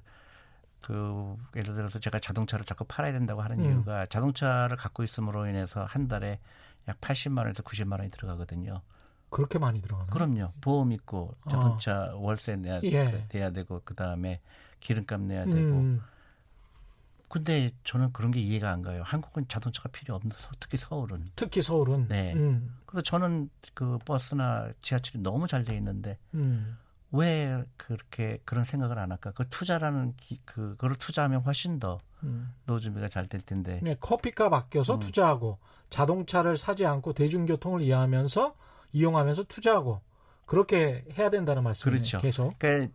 [0.82, 3.66] 그 예를 들어서 제가 자동차를 자꾸 팔아야 된다고 하는 음.
[3.66, 6.40] 이유가 자동차를 갖고 있음으로 인해서 한 달에
[6.88, 8.82] 약 80만 원에서 90만 원이 들어가거든요.
[9.30, 10.10] 그렇게 많이 들어가나요?
[10.12, 10.54] 그럼요.
[10.62, 12.18] 보험 있고 자동차 어.
[12.18, 13.26] 월세 내야 예.
[13.30, 14.42] 돼야 되고 그 다음에
[14.84, 16.02] 기름값 내야 되고 음.
[17.30, 19.02] 근데 저는 그런 게 이해가 안 가요.
[19.04, 21.26] 한국은 자동차가 필요 없는 특히 서울은.
[21.36, 22.08] 특히 서울은.
[22.08, 22.34] 네.
[22.36, 22.76] 음.
[22.86, 26.78] 그래서 저는 그 버스나 지하철이 너무 잘 돼 있는데 음.
[27.12, 29.32] 왜 그렇게 그런 생각을 안 할까?
[29.32, 32.54] 그 투자라는 기, 그 그거를 투자하면 훨씬 더 음.
[32.68, 33.80] 노후 준비가 잘 될 텐데.
[33.82, 35.00] 네, 커피값 아껴서 음.
[35.00, 35.58] 투자하고
[35.90, 38.56] 자동차를 사지 않고 대중교통을 이용하면서
[38.94, 40.02] 이용하면서 투자하고
[40.46, 41.98] 그렇게 해야 된다는 말씀이에요.
[41.98, 42.18] 그렇죠.
[42.20, 42.60] 계속.
[42.60, 42.94] 그러니까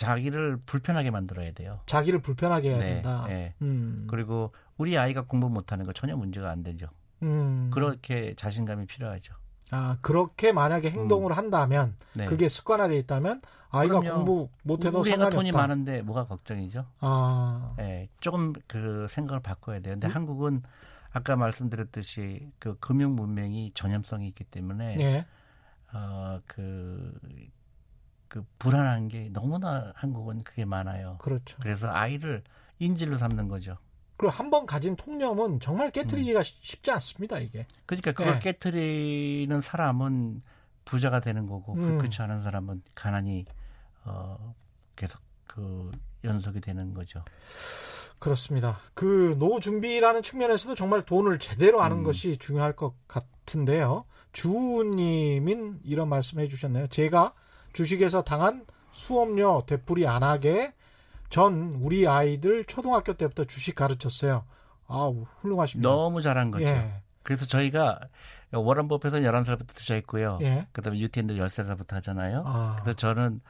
[0.00, 1.80] 자기를 불편하게 만들어야 돼요.
[1.86, 3.26] 자기를 불편하게 해야 네, 된다.
[3.28, 3.54] 네.
[3.60, 4.06] 음.
[4.08, 6.88] 그리고 우리 아이가 공부 못하는 거 전혀 문제가 안 되죠.
[7.22, 7.70] 음.
[7.72, 9.34] 그렇게 자신감이 필요하죠.
[9.72, 11.36] 아 그렇게 만약에 행동을 음.
[11.36, 12.24] 한다면 네.
[12.24, 14.16] 그게 습관화돼 있다면 아이가 그럼요.
[14.16, 16.86] 공부 못해도 우리 애가 돈이 많은데 뭐가 걱정이죠?
[17.00, 19.94] 아, 네, 조금 그 생각을 바꿔야 돼요.
[19.94, 20.12] 근데 음?
[20.12, 20.62] 한국은
[21.12, 25.26] 아까 말씀드렸듯이 그 금융 문명이 전염성이 있기 때문에 네.
[25.92, 27.12] 어그
[28.30, 31.18] 그 불안한 게 너무나 한국은 그게 많아요.
[31.20, 31.58] 그렇죠.
[31.60, 32.42] 그래서 아이를
[32.78, 33.76] 인질로 삼는 거죠.
[34.16, 36.44] 그리고 한 번 가진 통념은 정말 깨뜨리기가 음.
[36.44, 37.66] 쉽지 않습니다, 이게.
[37.86, 38.38] 그러니까 그걸 네.
[38.38, 40.42] 깨뜨리는 사람은
[40.84, 41.98] 부자가 되는 거고 음.
[41.98, 43.46] 그렇지 않은 사람은 가난이
[44.04, 44.54] 어
[44.94, 45.90] 계속 그
[46.22, 47.24] 연속이 되는 거죠.
[48.20, 48.78] 그렇습니다.
[48.94, 52.04] 그 노후 준비라는 측면에서도 정말 돈을 제대로 아는 음.
[52.04, 54.04] 것이 중요할 것 같은데요.
[54.32, 56.86] 주님인 이런 말씀해 주셨네요.
[56.88, 57.34] 제가
[57.72, 60.72] 주식에서 당한 수업료 되풀이 안 하게
[61.28, 64.44] 전 우리 아이들 초등학교 때부터 주식 가르쳤어요.
[64.88, 65.88] 아, 훌륭하십니다.
[65.88, 66.64] 너무 잘한 거죠.
[66.64, 67.02] 예.
[67.22, 68.00] 그래서 저희가
[68.52, 70.38] 워런 버핏은 11살부터 투자했고요.
[70.42, 70.66] 예.
[70.72, 72.42] 그다음에 유티엔도 13살부터 하잖아요.
[72.46, 72.76] 아.
[72.82, 73.40] 그래서 저는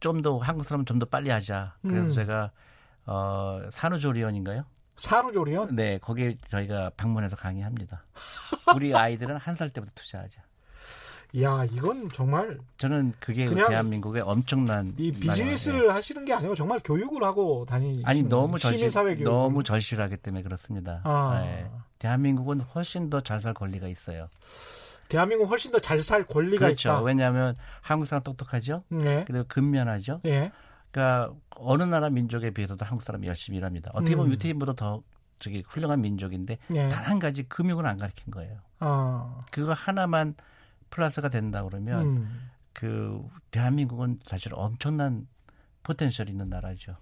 [0.00, 1.74] 좀 더 한국 사람 좀 더 빨리 하자.
[1.82, 2.12] 그래서 음.
[2.12, 2.50] 제가
[3.06, 4.64] 어 산후조리원인가요?
[4.96, 5.76] 산후조리원?
[5.76, 8.04] 네, 거기에 저희가 방문해서 강의합니다.
[8.74, 10.42] 우리 아이들은 한 살 때부터 투자하자.
[11.42, 17.66] 야 이건 정말 저는 그게 대한민국의 엄청난 이 비즈니스를 하시는 게 아니고 정말 교육을 하고
[17.68, 18.90] 다니 아니 너무 절실
[19.24, 21.02] 너무 절실하기 때문에 그렇습니다.
[21.04, 21.40] 아.
[21.44, 21.70] 네.
[21.98, 24.28] 대한민국은 훨씬 더 잘 살 권리가 있어요.
[25.08, 26.88] 대한민국 훨씬 더 잘 살 권리가 그렇죠.
[26.88, 27.02] 있다.
[27.02, 28.84] 왜냐하면 한국 사람 똑똑하죠.
[28.88, 29.24] 네.
[29.26, 30.20] 그리고 근면하죠.
[30.22, 30.50] 네.
[30.90, 33.90] 그러니까 어느 나라 민족에 비해서도 한국 사람이 열심히 일합니다.
[33.92, 34.32] 어떻게 보면 음.
[34.32, 35.02] 유태인보다 더
[35.40, 36.88] 저기 훌륭한 민족인데 네.
[36.88, 38.56] 단 한 가지 금융을 안 가르친 거예요.
[38.80, 39.40] 아.
[39.52, 40.34] 그거 하나만
[40.90, 42.50] 플러스가 된다 그러면 음.
[42.72, 45.26] 그 대한민국은 사실 엄청난
[45.82, 46.96] potential 있는 나라죠.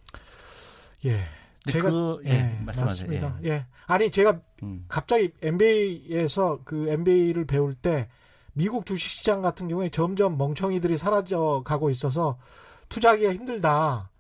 [1.05, 1.25] 예.
[1.69, 3.13] 제가 그, 예, 예 말씀하세요.
[3.43, 3.49] 예.
[3.49, 3.67] 예.
[3.87, 4.85] 아니 제가 음.
[4.89, 8.09] 갑자기 MBA에서 그 MBA를 배울 때
[8.53, 12.39] 미국 주식시장 같은 경우에 점점 멍청이들이 사라져 가고 있어서
[12.89, 14.11] 투자하기가 힘들다.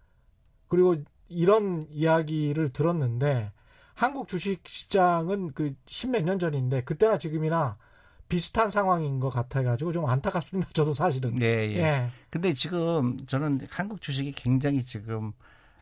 [0.68, 0.96] 그리고
[1.29, 3.52] 이런 이야기를 들었는데
[3.94, 7.79] 한국 주식시장은 그 십몇 년 전인데 그때나 지금이나
[8.28, 10.70] 비슷한 상황인 것 같아가지고 좀 안타깝습니다.
[10.72, 11.34] 저도 사실은.
[11.36, 11.76] 네, 예.
[11.78, 12.10] 예.
[12.30, 15.32] 근데 지금 저는 한국 주식이 굉장히 지금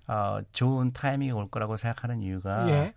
[0.07, 2.94] 어, 좋은 타이밍이 올 거라고 생각하는 이유가 예.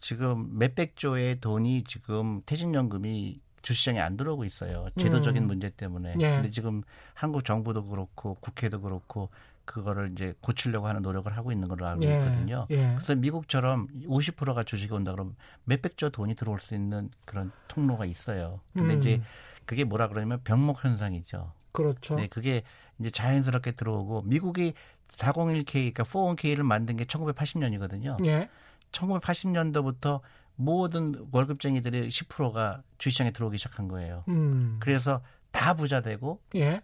[0.00, 4.88] 지금 몇백 조의 돈이 지금 퇴직연금이 주시장에 안 들어오고 있어요.
[4.98, 5.46] 제도적인 음.
[5.46, 6.14] 문제 때문에.
[6.18, 6.30] 예.
[6.30, 6.82] 근데 지금
[7.14, 9.30] 한국 정부도 그렇고 국회도 그렇고
[9.64, 12.66] 그거를 이제 고치려고 하는 노력을 하고 있는 걸로 알고 예, 있거든요.
[12.70, 12.94] 예.
[12.94, 18.60] 그래서 미국처럼 50%가 주식이 온다 그러면 몇백조 돈이 들어올 수 있는 그런 통로가 있어요.
[18.72, 18.98] 근데 음.
[18.98, 19.22] 이제
[19.64, 21.46] 그게 뭐라 그러냐면 병목 현상이죠.
[21.72, 22.16] 그렇죠.
[22.16, 22.62] 네, 그게
[22.98, 24.74] 이제 자연스럽게 들어오고 미국이
[25.08, 28.24] 401k 그러니까 401k를 만든 게 1980년이거든요.
[28.26, 28.48] 예.
[28.92, 30.20] 1980년도부터
[30.56, 34.24] 모든 월급쟁이들의 10%가 주시장에 들어오기 시작한 거예요.
[34.28, 34.76] 음.
[34.80, 36.82] 그래서 다 부자 되고 예.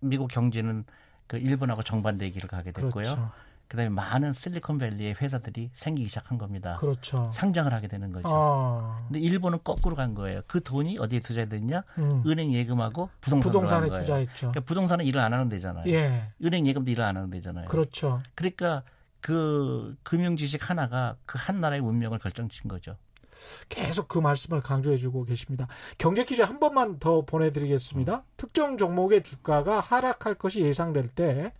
[0.00, 0.84] 미국 경제는
[1.30, 2.90] 그 일본하고 정반대의 길을 가게 됐고요.
[2.90, 3.30] 그렇죠.
[3.68, 6.74] 그다음에 많은 실리콘밸리의 회사들이 생기기 시작한 겁니다.
[6.80, 7.30] 그렇죠.
[7.32, 8.26] 상장을 하게 되는 거죠.
[8.28, 9.04] 아.
[9.06, 10.42] 근데 일본은 거꾸로 간 거예요.
[10.48, 11.84] 그 돈이 어디에 투자됐냐?
[11.98, 12.24] 음.
[12.26, 14.02] 은행 예금하고 부동산으로 부동산에 간 거예요.
[14.06, 14.36] 투자했죠.
[14.50, 15.84] 그러니까 부동산은 일을 안 하는 데잖아요.
[15.86, 16.32] 예.
[16.42, 17.68] 은행 예금도 일을 안 하는 데잖아요.
[17.68, 18.20] 그렇죠.
[18.34, 18.82] 그러니까
[19.20, 22.96] 그 금융 지식 하나가 그 한 나라의 운명을 결정짓는 거죠.
[23.68, 25.68] 계속 그 말씀을 강조해주고 계십니다.
[25.98, 28.16] 경제 퀴즈 한 번만 더 보내드리겠습니다.
[28.16, 28.22] 음.
[28.36, 31.52] 특정 종목의 주가가 하락할 것이 예상될 때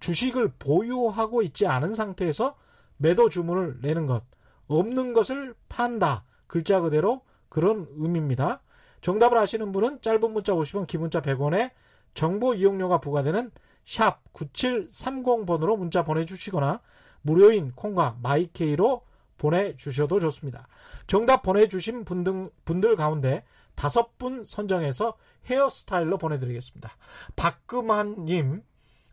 [0.00, 2.56] 주식을 보유하고 있지 않은 상태에서
[2.96, 4.24] 매도 주문을 내는 것,
[4.66, 6.24] 없는 것을 판다.
[6.46, 8.60] 글자 그대로 그런 의미입니다.
[9.00, 11.70] 정답을 아시는 분은 짧은 문자 50원, 긴 문자 100원에
[12.14, 13.50] 정보 이용료가 부과되는
[13.84, 16.80] 샵 9730번으로 문자 보내주시거나
[17.22, 19.02] 무료인 콩과 마이케이로
[19.38, 20.68] 보내주셔도 좋습니다.
[21.06, 25.16] 정답 보내주신 분들, 분들 가운데 다섯 분 선정해서
[25.46, 26.90] 헤어스타일로 보내드리겠습니다.
[27.36, 28.62] 박금환님,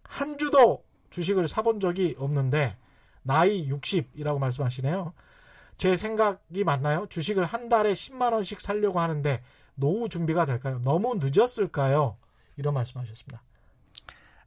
[0.03, 2.75] 한 주도 주식을 사본 적이 없는데,
[3.21, 5.13] 나이 60이라고 말씀하시네요.
[5.77, 7.07] 제 생각이 맞나요?
[7.09, 9.41] 주식을 한 달에 10만원씩 살려고 하는데,
[9.75, 10.81] 노후 준비가 될까요?
[10.83, 12.17] 너무 늦었을까요?
[12.57, 13.41] 이런 말씀하셨습니다.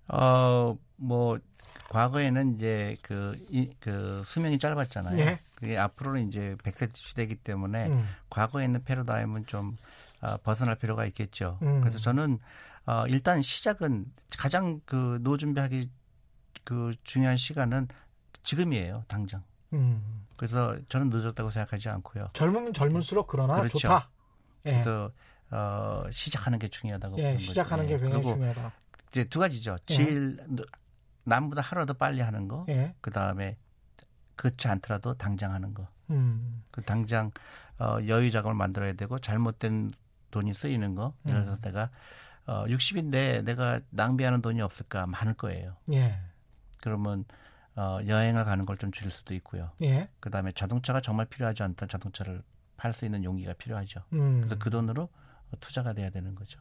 [0.08, 1.38] 어, 뭐,
[1.90, 5.18] 과거에는 이제 그, 이, 그 수명이 짧았잖아요.
[5.18, 5.38] 예.
[5.58, 8.08] 그게 앞으로는 이제 100세 시대이기 때문에 음.
[8.30, 9.76] 과거에 있는 패러다임은 좀
[10.20, 11.58] 어, 벗어날 필요가 있겠죠.
[11.62, 11.80] 음.
[11.80, 12.38] 그래서 저는
[12.86, 14.06] 어, 일단 시작은
[14.38, 15.90] 가장 그 노 준비하기
[16.62, 17.88] 그 중요한 시간은
[18.44, 19.42] 지금이에요, 당장.
[19.72, 20.26] 음.
[20.36, 22.28] 그래서 저는 늦었다고 생각하지 않고요.
[22.34, 23.78] 젊으면 젊을수록 그러나 그렇죠.
[23.78, 24.08] 좋다.
[24.66, 24.70] 예.
[24.72, 25.10] 그래서
[25.50, 27.96] 어, 시작하는 게 중요하다고 예, 시작하는 거죠.
[27.96, 28.72] 게 굉장히 중요하다.
[29.10, 29.76] 이제 두 가지죠.
[29.90, 29.94] 예.
[29.96, 30.38] 제일
[31.24, 32.64] 남보다 하루라도 빨리 하는 거.
[32.68, 32.94] 예.
[33.00, 33.56] 그 다음에
[34.38, 35.86] 그렇지 않더라도 당장 하는 거.
[36.10, 36.62] 음.
[36.70, 37.30] 그 당장
[37.78, 39.90] 어, 여유 자금을 만들어야 되고 잘못된
[40.30, 41.12] 돈이 쓰이는 거.
[41.26, 41.62] 예를 들어서 음.
[41.62, 41.90] 내가
[42.46, 45.76] 어, 60인데 내가 낭비하는 돈이 없을까 많을 거예요.
[45.92, 46.18] 예.
[46.82, 47.24] 그러면
[47.76, 49.70] 어, 여행을 가는 걸 좀 줄일 수도 있고요.
[49.82, 50.08] 예.
[50.20, 52.42] 그다음에 자동차가 정말 필요하지 않던 자동차를
[52.76, 54.00] 팔 수 있는 용기가 필요하죠.
[54.12, 54.38] 음.
[54.40, 55.08] 그래서 그 돈으로
[55.60, 56.58] 투자가 돼야 되는 거죠.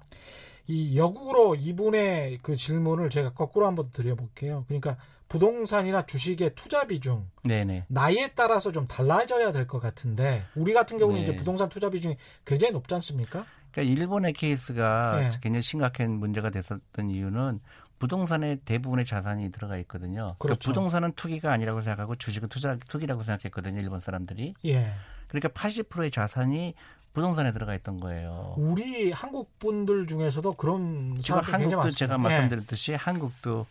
[0.67, 4.65] 이 역으로 이분의 그 질문을 제가 거꾸로 한번 드려볼게요.
[4.67, 4.97] 그러니까
[5.29, 7.85] 부동산이나 주식의 투자 비중, 네네.
[7.89, 11.23] 나이에 따라서 좀 달라져야 될 것 같은데 우리 같은 경우는 네.
[11.27, 12.15] 이제 부동산 투자 비중이
[12.45, 13.45] 굉장히 높지 않습니까?
[13.71, 15.31] 그러니까 일본의 케이스가 네.
[15.41, 17.59] 굉장히 심각한 문제가 됐었던 이유는
[17.99, 20.13] 부동산에 대부분의 자산이 들어가 있거든요.
[20.15, 20.59] 그러니까 그렇죠.
[20.59, 23.81] 그러니까 부동산은 투기가 아니라고 생각하고 주식은 투자 투기라고 생각했거든요.
[23.81, 24.53] 일본 사람들이.
[24.65, 24.93] 예.
[25.27, 26.73] 그러니까 80%의 자산이
[27.17, 28.53] 부동산에 들어가 있던 거예요.
[28.57, 32.17] 우리 한국 분들 중에서도 그런 지금 한국도 제가 예.
[32.17, 33.65] 말씀드렸듯이 한국도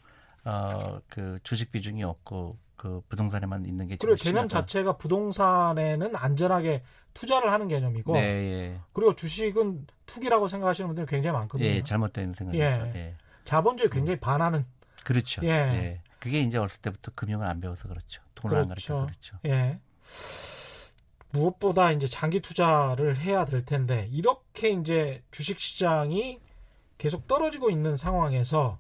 [0.45, 4.49] 어 그 주식 비중이 없고 그 부동산에만 있는 게 그리고 개념 심하다.
[4.49, 6.83] 자체가 부동산에는 안전하게
[7.15, 8.81] 투자를 하는 개념이고 네, 예.
[8.93, 11.69] 그리고 주식은 투기라고 생각하시는 분들이 굉장히 많거든요.
[11.69, 12.63] 예, 잘못된 생각이죠.
[12.65, 12.93] 예.
[12.97, 13.15] 예.
[13.45, 14.67] 자본주의 굉장히 반하는
[15.05, 15.41] 그렇죠.
[15.45, 15.49] 예.
[15.49, 16.01] 예.
[16.19, 18.23] 그게 이제 어렸을 때부터 금융을 안 배워서 그렇죠.
[18.35, 18.63] 돈을 그렇죠.
[18.65, 19.37] 안 가르쳐서 그렇죠.
[19.47, 19.79] 예.
[21.37, 26.41] 무엇보다 이제 장기 투자를 해야 될 텐데 이렇게 이제 주식 시장이
[26.99, 28.79] 계속 떨어지고 있는 상황에서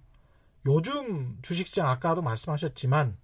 [0.65, 3.17] 요즘 주식 시장 아까도 말씀하셨지만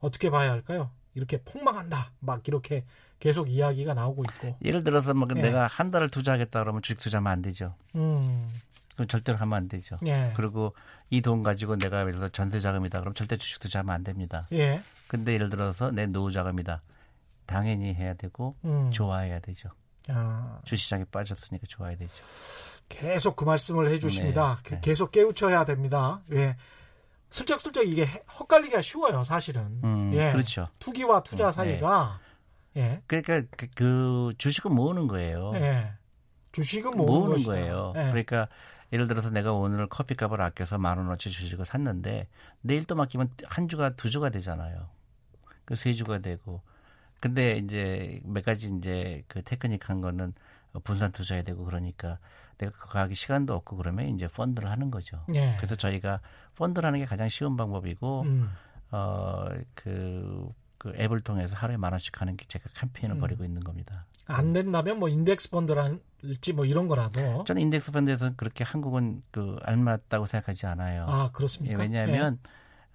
[0.00, 0.90] 어떻게 봐야 할까요?
[1.14, 2.12] 이렇게 폭망한다.
[2.20, 2.84] 막 이렇게
[3.18, 4.56] 계속 이야기가 나오고 있고.
[4.64, 5.40] 예를 들어서 뭐 예.
[5.40, 7.74] 내가 한 달을 투자하겠다 그러면 주식 투자하면 안 되죠.
[7.96, 8.48] 음.
[8.90, 9.96] 그건 절대로 하면 안 되죠.
[10.06, 10.32] 예.
[10.36, 10.74] 그리고
[11.10, 14.46] 이 돈 가지고 내가 예를 들어서 전세 자금이다 그러면 절대 주식 투자하면 안 됩니다.
[14.52, 14.82] 예.
[15.08, 16.82] 근데 예를 들어서 내 노후 자금이다.
[17.48, 18.90] 당연히 해야 되고 음.
[18.92, 19.70] 좋아해야 되죠.
[20.08, 20.60] 아.
[20.64, 22.12] 주시장에 빠졌으니까 좋아야 되죠.
[22.88, 24.60] 계속 그 말씀을 해주십니다.
[24.62, 24.80] 네, 네.
[24.82, 26.22] 계속 깨우쳐야 됩니다.
[26.32, 26.56] 예.
[27.30, 28.04] 슬쩍슬쩍 이게
[28.38, 29.80] 헛갈리기가 쉬워요, 사실은.
[29.82, 30.30] 음, 예.
[30.32, 30.68] 그렇죠.
[30.78, 31.52] 투기와 투자 음, 네.
[31.52, 32.20] 사이가.
[32.74, 32.80] 네.
[32.82, 33.02] 예.
[33.06, 35.52] 그러니까 그, 그, 주식은 모으는 거예요.
[35.54, 35.92] 예.
[36.52, 37.92] 주식은 모으는, 모으는 거예요.
[37.96, 38.00] 예.
[38.10, 38.48] 그러니까
[38.92, 42.28] 예를 들어서 내가 오늘 커피값을 아껴서 만 원어치 주식을 샀는데
[42.60, 44.88] 내일 또 맡기면 한 주가 두 주가 되잖아요.
[45.64, 46.62] 그 세 주가 되고
[47.20, 50.34] 근데 이제 몇 가지 이제 그 테크닉한 거는
[50.84, 52.18] 분산 투자해야 되고 그러니까
[52.58, 55.24] 내가 그거 하기 시간도 없고 그러면 이제 펀드를 하는 거죠.
[55.34, 55.54] 예.
[55.56, 56.20] 그래서 저희가
[56.56, 58.50] 펀드를 하는 게 가장 쉬운 방법이고 음.
[58.90, 63.20] 어그 그 앱을 통해서 하루에 만 원씩 하는 게 제가 캠페인을 음.
[63.20, 64.06] 벌이고 있는 겁니다.
[64.26, 70.26] 안 된다면 뭐 인덱스 펀드랄지 뭐 이런 거라도 저는 인덱스 펀드에서는 그렇게 한국은 그 알맞다고
[70.26, 71.06] 생각하지 않아요.
[71.08, 71.74] 아 그렇습니까?
[71.74, 72.38] 예, 왜냐하면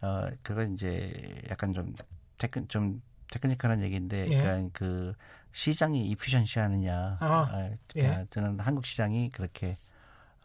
[0.04, 0.06] 예.
[0.06, 1.94] 어 그건 이제 약간 좀
[2.38, 3.02] tech 좀
[3.34, 4.38] technical한 얘기인데, 예.
[4.38, 5.14] 그러니까 그
[5.52, 7.18] 시장이 efficient 하느냐.
[7.20, 8.26] 아, 아 예.
[8.30, 9.76] 저는 한국 시장이 그렇게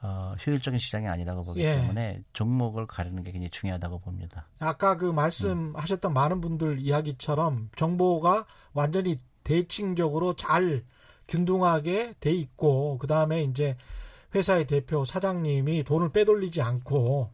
[0.01, 1.77] 어, 효율적인 시장이 아니라고 보기 예.
[1.77, 4.47] 때문에 종목을 가르는 게 굉장히 중요하다고 봅니다.
[4.59, 6.15] 아까 그 말씀하셨던 음.
[6.15, 10.85] 많은 분들 이야기처럼 정보가 완전히 대칭적으로 잘
[11.27, 13.77] 균등하게 돼 있고 그 다음에 이제
[14.35, 17.33] 회사의 대표 사장님이 돈을 빼돌리지 않고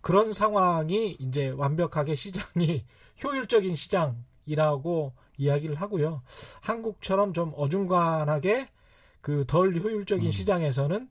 [0.00, 2.84] 그런 상황이 이제 완벽하게 시장이
[3.24, 6.22] 효율적인 시장 이라고 이야기를 하고요.
[6.60, 8.68] 한국처럼 좀 어중간하게
[9.20, 10.30] 그 덜 효율적인 음.
[10.30, 11.08] 시장에서는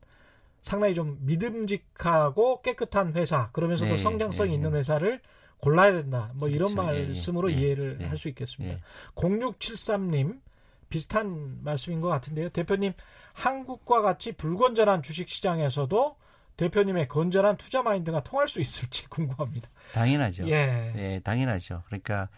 [0.62, 4.80] 상당히 좀 믿음직하고 깨끗한 회사 그러면서도 네, 성장성이 네, 있는 네.
[4.80, 5.20] 회사를
[5.58, 6.32] 골라야 된다.
[6.36, 6.56] 뭐 그렇죠.
[6.56, 8.76] 이런 말씀으로 예, 이해를 예, 할수 있겠습니다.
[8.76, 8.82] 예.
[9.16, 10.42] 0673님
[10.90, 12.50] 비슷한 말씀인 것 같은데요.
[12.50, 12.94] 대표님
[13.34, 16.16] 한국과 같이 불건전한 주식 시장에서도
[16.58, 19.70] 대표님의 건전한 투자 마인드가 통할 수 있을지 궁금합니다.
[19.94, 20.48] 당연하죠.
[20.50, 21.82] 예, 예 당연하죠.
[21.88, 22.30] 그러니까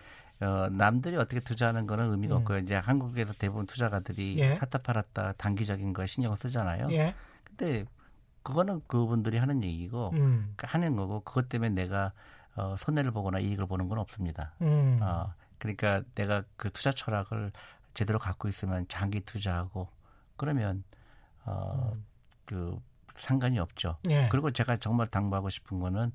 [0.42, 2.40] 어, 남들이 어떻게 투자하는 거는 의미가 음.
[2.42, 2.60] 없고요.
[2.60, 4.56] 이제 한국에서 대부분 투자가들이 예.
[4.56, 6.92] 샀다 팔았다 단기적인 거에 신경을 쓰잖아요.
[6.92, 7.16] 예.
[7.44, 7.86] 근데
[8.44, 10.54] 그거는 그분들이 하는 얘기고 음.
[10.56, 12.12] 그 하는 거고 그것 때문에 내가
[12.56, 14.54] 어, 손해를 보거나 이익을 보는 건 없습니다.
[14.62, 15.00] 음.
[15.02, 17.52] 어, 그러니까 내가 그 투자 철학을
[17.94, 19.88] 제대로 갖고 있으면 장기 투자하고
[20.36, 20.84] 그러면
[21.46, 22.06] 어, 음.
[22.46, 22.80] 그
[23.16, 23.98] 상관이 없죠.
[24.10, 24.28] 예.
[24.30, 26.12] 그리고 제가 정말 당부하고 싶은 거는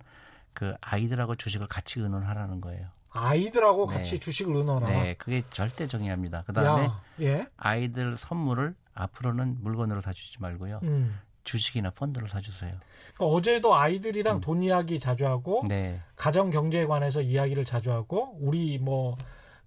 [0.52, 2.88] 그 아이들하고 주식을 같이 의논하라는 거예요.
[3.10, 3.96] 아이들하고 네.
[3.96, 4.88] 같이 주식을 넣어라.
[4.88, 6.44] 네, 그게 절대 중요합니다.
[6.46, 6.88] 그 다음에
[7.20, 7.46] 예?
[7.56, 10.80] 아이들 선물을 앞으로는 물건으로 사주지 말고요.
[10.84, 11.18] 음.
[11.44, 12.70] 주식이나 펀드를 사주세요.
[13.14, 14.40] 그러니까 어제도 아이들이랑 음.
[14.40, 16.00] 돈 이야기 자주 하고 네.
[16.16, 19.16] 가정 경제에 관해서 이야기를 자주 하고 우리 뭐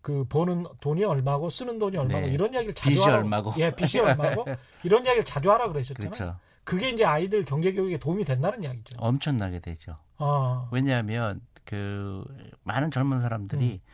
[0.04, 2.34] 그 버는 돈이 얼마고 쓰는 돈이 얼마고 네.
[2.34, 3.18] 이런 이야기를 자주 빚이 하라.
[3.20, 3.54] 얼마고.
[3.58, 4.46] 예, 빚이 얼마고
[4.84, 6.12] 이런 이야기를 자주 하라 그러셨잖아요.
[6.12, 6.38] 그렇죠.
[6.66, 8.98] 그게 이제 아이들 경제 교육에 도움이 된다는 이야기죠.
[9.00, 9.96] 엄청나게 되죠.
[10.18, 10.68] 어.
[10.74, 12.24] 왜냐하면 그
[12.64, 13.94] 많은 젊은 사람들이 음.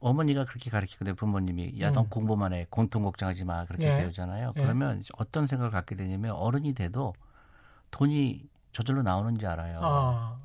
[0.00, 2.08] 어머니가 그렇게 가르치고 내 부모님이 야, 넌 음.
[2.10, 2.66] 공부만 해.
[2.70, 3.64] 공통 걱정하지 마.
[3.64, 3.96] 그렇게 예.
[3.98, 4.52] 배우잖아요.
[4.56, 4.60] 예.
[4.62, 7.14] 그러면 어떤 생각을 갖게 되냐면 어른이 돼도
[7.90, 8.42] 돈이
[8.72, 9.78] 저절로 나오는지 알아요.
[9.82, 10.36] 아,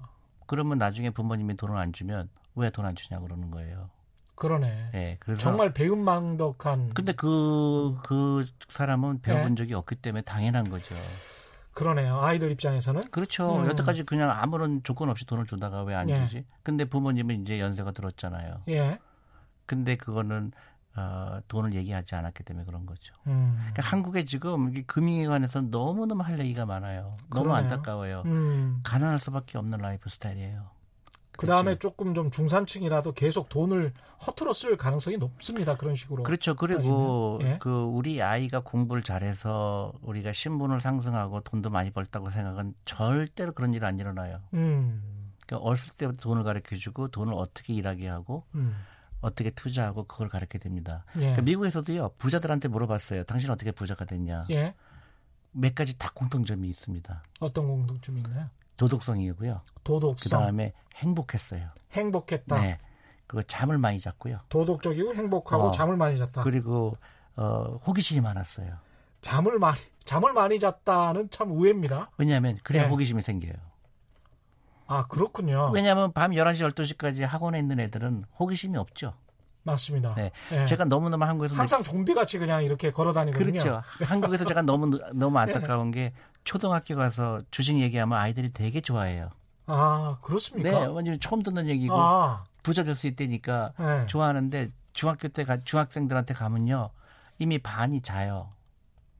[0.48, 3.90] 그러면 나중에 부모님이 돈을 안 주면 왜 돈 안 주냐 그러는 거예요.
[4.36, 4.92] 그러네.
[4.94, 5.18] 예.
[5.20, 9.56] 그래서 정말 배은망덕한 근데 그, 그 사람은 배워본 예.
[9.56, 10.96] 적이 없기 때문에 당연한 거죠.
[11.74, 12.20] 그러네요.
[12.20, 13.62] 아이들 입장에서는 그렇죠.
[13.62, 13.68] 음.
[13.68, 16.20] 여태까지 그냥 아무런 조건 없이 돈을 주다가 왜안 예.
[16.28, 16.46] 주지?
[16.64, 18.64] 근데 부모님은 이제 연세가 들었잖아요.
[18.70, 19.00] 예.
[19.66, 20.52] 근데 그거는
[20.96, 23.14] 어, 돈을 얘기하지 않았기 때문에 그런 거죠.
[23.28, 23.56] 음.
[23.58, 27.14] 그러니까 한국에 지금 이 금융에 관해서 너무너무 할 얘기가 많아요.
[27.30, 27.64] 너무 그러네요.
[27.72, 28.24] 안타까워요.
[28.26, 28.80] 음.
[28.84, 30.79] 가난할 수밖에 없는 라이프 스타일이에요.
[31.40, 33.94] 그 다음에 조금 좀 중산층이라도 계속 돈을
[34.26, 35.78] 허투루 쓸 가능성이 높습니다.
[35.78, 36.24] 그런 식으로.
[36.24, 36.56] 그렇죠.
[36.56, 37.40] 그리고.
[37.44, 37.58] 예.
[37.60, 43.86] 그 우리 아이가 공부를 잘해서 우리가 신분을 상승하고 돈도 많이 벌다고 생각은 절대로 그런 일
[43.86, 44.42] 안 일어나요.
[44.54, 45.32] 음.
[45.48, 48.76] 그러니까 어렸을 때부터 돈을 가르쳐 주고 돈을 어떻게 일하게 하고 음.
[49.22, 51.06] 어떻게 투자하고 그걸 가르쳐야 됩니다.
[51.16, 51.20] 예.
[51.22, 53.24] 그러니까 미국에서도요 부자들한테 물어봤어요.
[53.24, 54.46] 당신 어떻게 부자가 됐냐?
[54.52, 54.74] 예.
[55.52, 57.24] 몇 가지 다 공통점이 있습니다.
[57.40, 58.50] 어떤 공통점이 있나요?
[58.80, 59.62] 도덕성이고요.
[59.74, 61.70] 그 도덕성, 다음에 행복했어요.
[61.92, 62.60] 행복했다.
[62.60, 62.80] 네.
[63.28, 64.38] 그리고 잠을 많이 잤고요.
[64.50, 65.72] 도덕적이고 행복하고 어.
[65.72, 66.42] 잠을 많이 잤다.
[66.44, 66.98] 그리고
[67.36, 68.78] 어, 호기심이 많았어요.
[69.22, 72.10] 잠을 많이 잠을 많이 잤다는 참 의외입니다.
[72.18, 72.90] 왜냐하면 그래야 네.
[72.90, 73.54] 호기심이 생겨요.
[74.88, 75.70] 아 그렇군요.
[75.72, 79.14] 왜냐하면 밤 11시, 12시까지 학원에 있는 애들은 호기심이 없죠.
[79.64, 80.16] 맞습니다.
[80.16, 80.32] 네.
[80.52, 80.66] 예.
[80.66, 83.52] 제가 너무너무 한국에서 항상 좀비같이 그냥 이렇게 걸어다니거든요.
[83.52, 83.84] 그렇죠.
[84.04, 86.14] 한국에서 제가 너무 너무 안타까운 게
[86.44, 89.30] 초등학교 가서 주식 얘기하면 아이들이 되게 좋아해요.
[89.68, 90.90] 아 네, 그렇습니까?
[90.92, 94.08] 완전 처음 듣는 얘기고 아, 부자 될수 있다니까 네.
[94.08, 96.90] 좋아하는데 중학교 때 가, 중학생들한테 가면요
[97.38, 98.50] 이미 반이 자요.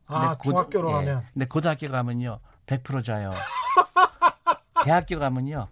[0.08, 0.94] 아 근데 고- 중학교로 예.
[0.94, 3.32] 가면 근데 고등학교 가면요 100% 자요.
[4.84, 5.68] 대학교 가면요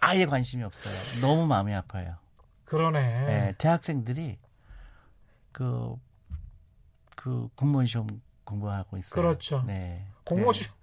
[0.00, 1.20] 아예 관심이 없어요.
[1.20, 2.16] 너무 마음이 아파요.
[2.64, 2.98] 그러네.
[3.00, 4.38] 예, 대학생들이
[5.52, 5.96] 그,
[7.16, 8.06] 그 공무원 시험
[8.44, 9.10] 공부하고 있어요.
[9.14, 9.62] 그렇죠.
[9.66, 10.06] 네.
[10.28, 10.60] 공무원 네.
[10.60, 10.76] 시험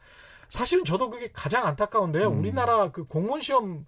[0.49, 2.29] 사실은 저도 그게 가장 안타까운데요.
[2.29, 2.39] 음.
[2.39, 3.85] 우리나라 그 공무원 시험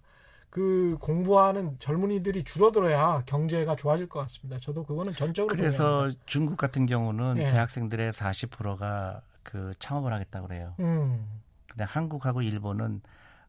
[0.50, 4.58] 그 공부하는 젊은이들이 줄어들어야 경제가 좋아질 것 같습니다.
[4.60, 6.22] 저도 그거는 전적으로 그래서 동의합니다.
[6.26, 7.50] 중국 같은 경우는 예.
[7.50, 10.74] 대학생들의 40%가 그 창업을 하겠다고 그래요.
[10.80, 11.28] 음
[11.68, 13.02] 근데 한국하고 일본은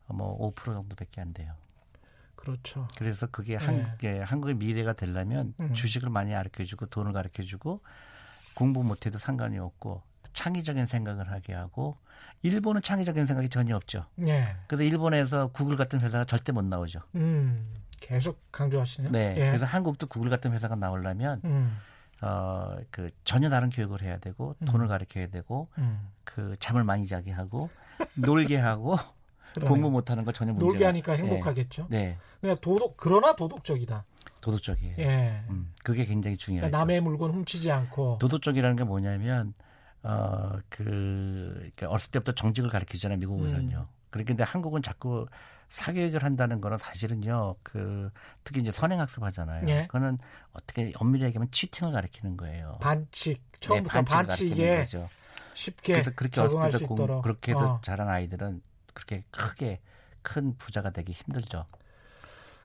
[0.08, 1.54] 뭐 5% 정도밖에 안 돼요.
[2.36, 2.88] 그렇죠.
[2.98, 3.66] 그래서 그게 네.
[3.66, 5.74] 한국의 한국의 미래가 되려면 음.
[5.74, 7.82] 주식을 많이 가르쳐 주고 돈을 가르쳐 주고
[8.56, 10.02] 공부 못 해도 상관이 없고
[10.34, 11.98] 창의적인 생각을 하게 하고
[12.42, 14.06] 일본은 창의적인 생각이 전혀 없죠.
[14.28, 14.56] 예.
[14.68, 17.02] 그래서 일본에서 구글 같은 회사가 절대 못 나오죠.
[17.16, 19.12] 음 계속 강조하시네요.
[19.12, 19.36] 네.
[19.38, 19.48] 예.
[19.48, 21.78] 그래서 한국도 구글 같은 회사가 나오려면 음,
[22.22, 26.10] 어 그 전혀 다른 교육을 해야 되고 돈을 가르쳐야 되고 음.
[26.24, 27.70] 그 잠을 많이 자게 하고
[28.16, 28.98] 놀게 하고
[29.54, 29.70] 그러네요.
[29.70, 31.24] 공부 못하는 거 전혀 문제가 놀게 하니까 네.
[31.24, 31.88] 행복하겠죠.
[31.90, 32.18] 네.
[32.40, 34.06] 그냥 도덕 그러나 도덕적이다.
[34.42, 34.96] 도덕적이에요.
[35.00, 35.44] 예.
[35.50, 36.62] 음, 그게 굉장히 중요해요.
[36.62, 38.20] 그러니까 남의 물건 훔치지 않고.
[38.20, 39.54] 도덕적이라는 게 뭐냐면
[40.04, 40.84] 어 그
[41.56, 43.78] 그러니까 어렸을 때부터 정직을 가르치잖아요 미국에서는요.
[43.78, 44.00] 음.
[44.10, 45.28] 그렇게 근데 한국은 자꾸
[45.70, 48.10] 사교육을 한다는 거는 사실은요 그
[48.44, 49.68] 특히 이제 선행학습 하잖아요.
[49.68, 49.82] 예.
[49.88, 50.18] 그거는
[50.54, 52.78] 어떻게 엄밀히 얘기하면 치팅을 가르치는 거예요.
[52.82, 55.10] 반칙 처음부터 네, 반칙에 거죠.
[55.54, 58.62] 쉽게 그래서 그렇게 어렸을 적응할 수때 공, 있도록 그렇게 해서 어, 자란 아이들은
[58.94, 59.80] 그렇게 크게
[60.22, 61.66] 큰 부자가 되기 힘들죠.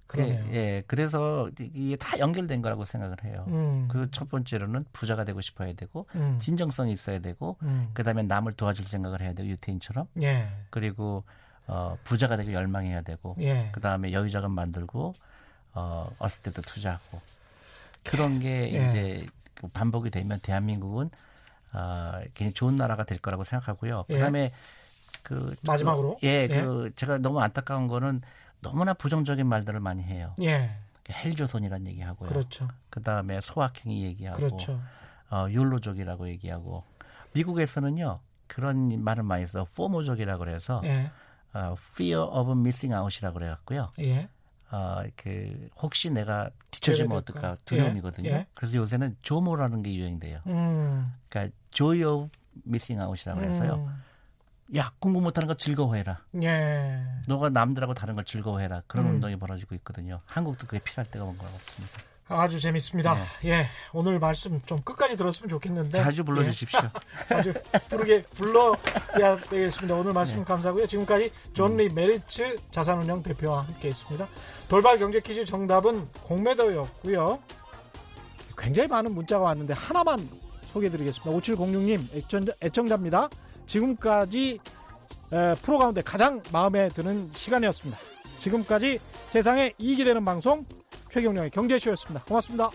[0.06, 0.44] 그러네요.
[0.50, 3.44] 예, 예, 그래서 이게 다 연결된 거라고 생각을 해요.
[3.48, 8.86] 음, 그첫 번째로는 부자가 되고 싶어야 되고 음, 진정성이 있어야 되고 음, 그다음에 남을 도와줄
[8.86, 11.24] 생각을 해야 되고 유태인처럼 예, 그리고
[11.66, 15.14] 어, 부자가 되고 열망해야 되고 예, 그다음에 여유자금 만들고
[15.72, 17.20] 어, 어렸을 때도 투자하고
[18.04, 18.88] 그런 게 예.
[18.88, 21.10] 이제 그 반복이 되면 대한민국은
[21.72, 24.04] 어, 굉장히 좋은 나라가 될 거라고 생각하고요.
[24.10, 24.14] 예.
[24.14, 24.52] 그다음에
[25.22, 26.18] 그 마지막으로?
[26.20, 26.48] 그, 예, 예.
[26.48, 28.20] 그 제가 너무 안타까운 거는
[28.70, 30.34] 너무나 부정적인 말들을 많이 해요.
[30.42, 30.76] 예,
[31.08, 32.28] 헬조선이라는 얘기하고요.
[32.28, 34.80] 그렇죠, 그다음에 소확행이 얘기하고 그렇죠.
[35.30, 36.84] 어, 욜로족이라고 얘기하고
[37.32, 41.10] 미국에서는요 그런 말을 많이 써 포모족이라고 그래서 예,
[41.52, 43.92] 어, fear of missing out이라고 그래 갖고요.
[44.00, 44.28] 예,
[44.70, 47.16] 어, 그 혹시 내가 뒤처지면?
[47.18, 48.28] 어떨까 두려움이거든요.
[48.30, 48.46] 예, 예.
[48.54, 50.40] 그래서 요새는 조모라는 게 유행돼요.
[50.46, 52.30] 음, 그러니까 joy of
[52.66, 53.40] missing out이라고.
[53.40, 54.04] 음,
[54.76, 56.18] 야 공부 못하는 거 즐거워해라.
[56.42, 58.82] 예, 너가 남들하고 다른 걸 즐거워해라.
[58.86, 59.10] 그런 음.
[59.14, 60.18] 운동이 벌어지고 있거든요.
[60.26, 61.98] 한국도 그게 필요할 때가 온 것 같습니다.
[62.26, 63.14] 아주 재밌습니다.
[63.42, 63.50] 네.
[63.50, 66.80] 예, 오늘 말씀 좀 끝까지 들었으면 좋겠는데 자주 불러주십시오.
[66.82, 66.90] 예,
[67.28, 67.52] 자주
[67.90, 69.94] 부르게 불러야 되겠습니다.
[69.94, 70.44] 오늘 말씀 네.
[70.44, 70.86] 감사하고요.
[70.86, 74.26] 지금까지 존리 메리츠 자산운용 대표와 함께했습니다.
[74.70, 77.38] 돌발 경제 퀴즈 정답은 공매도였고요.
[78.56, 80.26] 굉장히 많은 문자가 왔는데 하나만
[80.72, 81.30] 소개해드리겠습니다.
[81.30, 83.28] 5706님 애청자, 애청자입니다.
[83.66, 84.60] 지금까지
[85.32, 87.98] 에, 프로 가운데 가장 마음에 드는 시간이었습니다.
[88.40, 90.64] 지금까지 세상에 이익이 되는 방송
[91.10, 92.24] 최경령의 경제쇼였습니다.
[92.24, 92.70] 고맙습니다.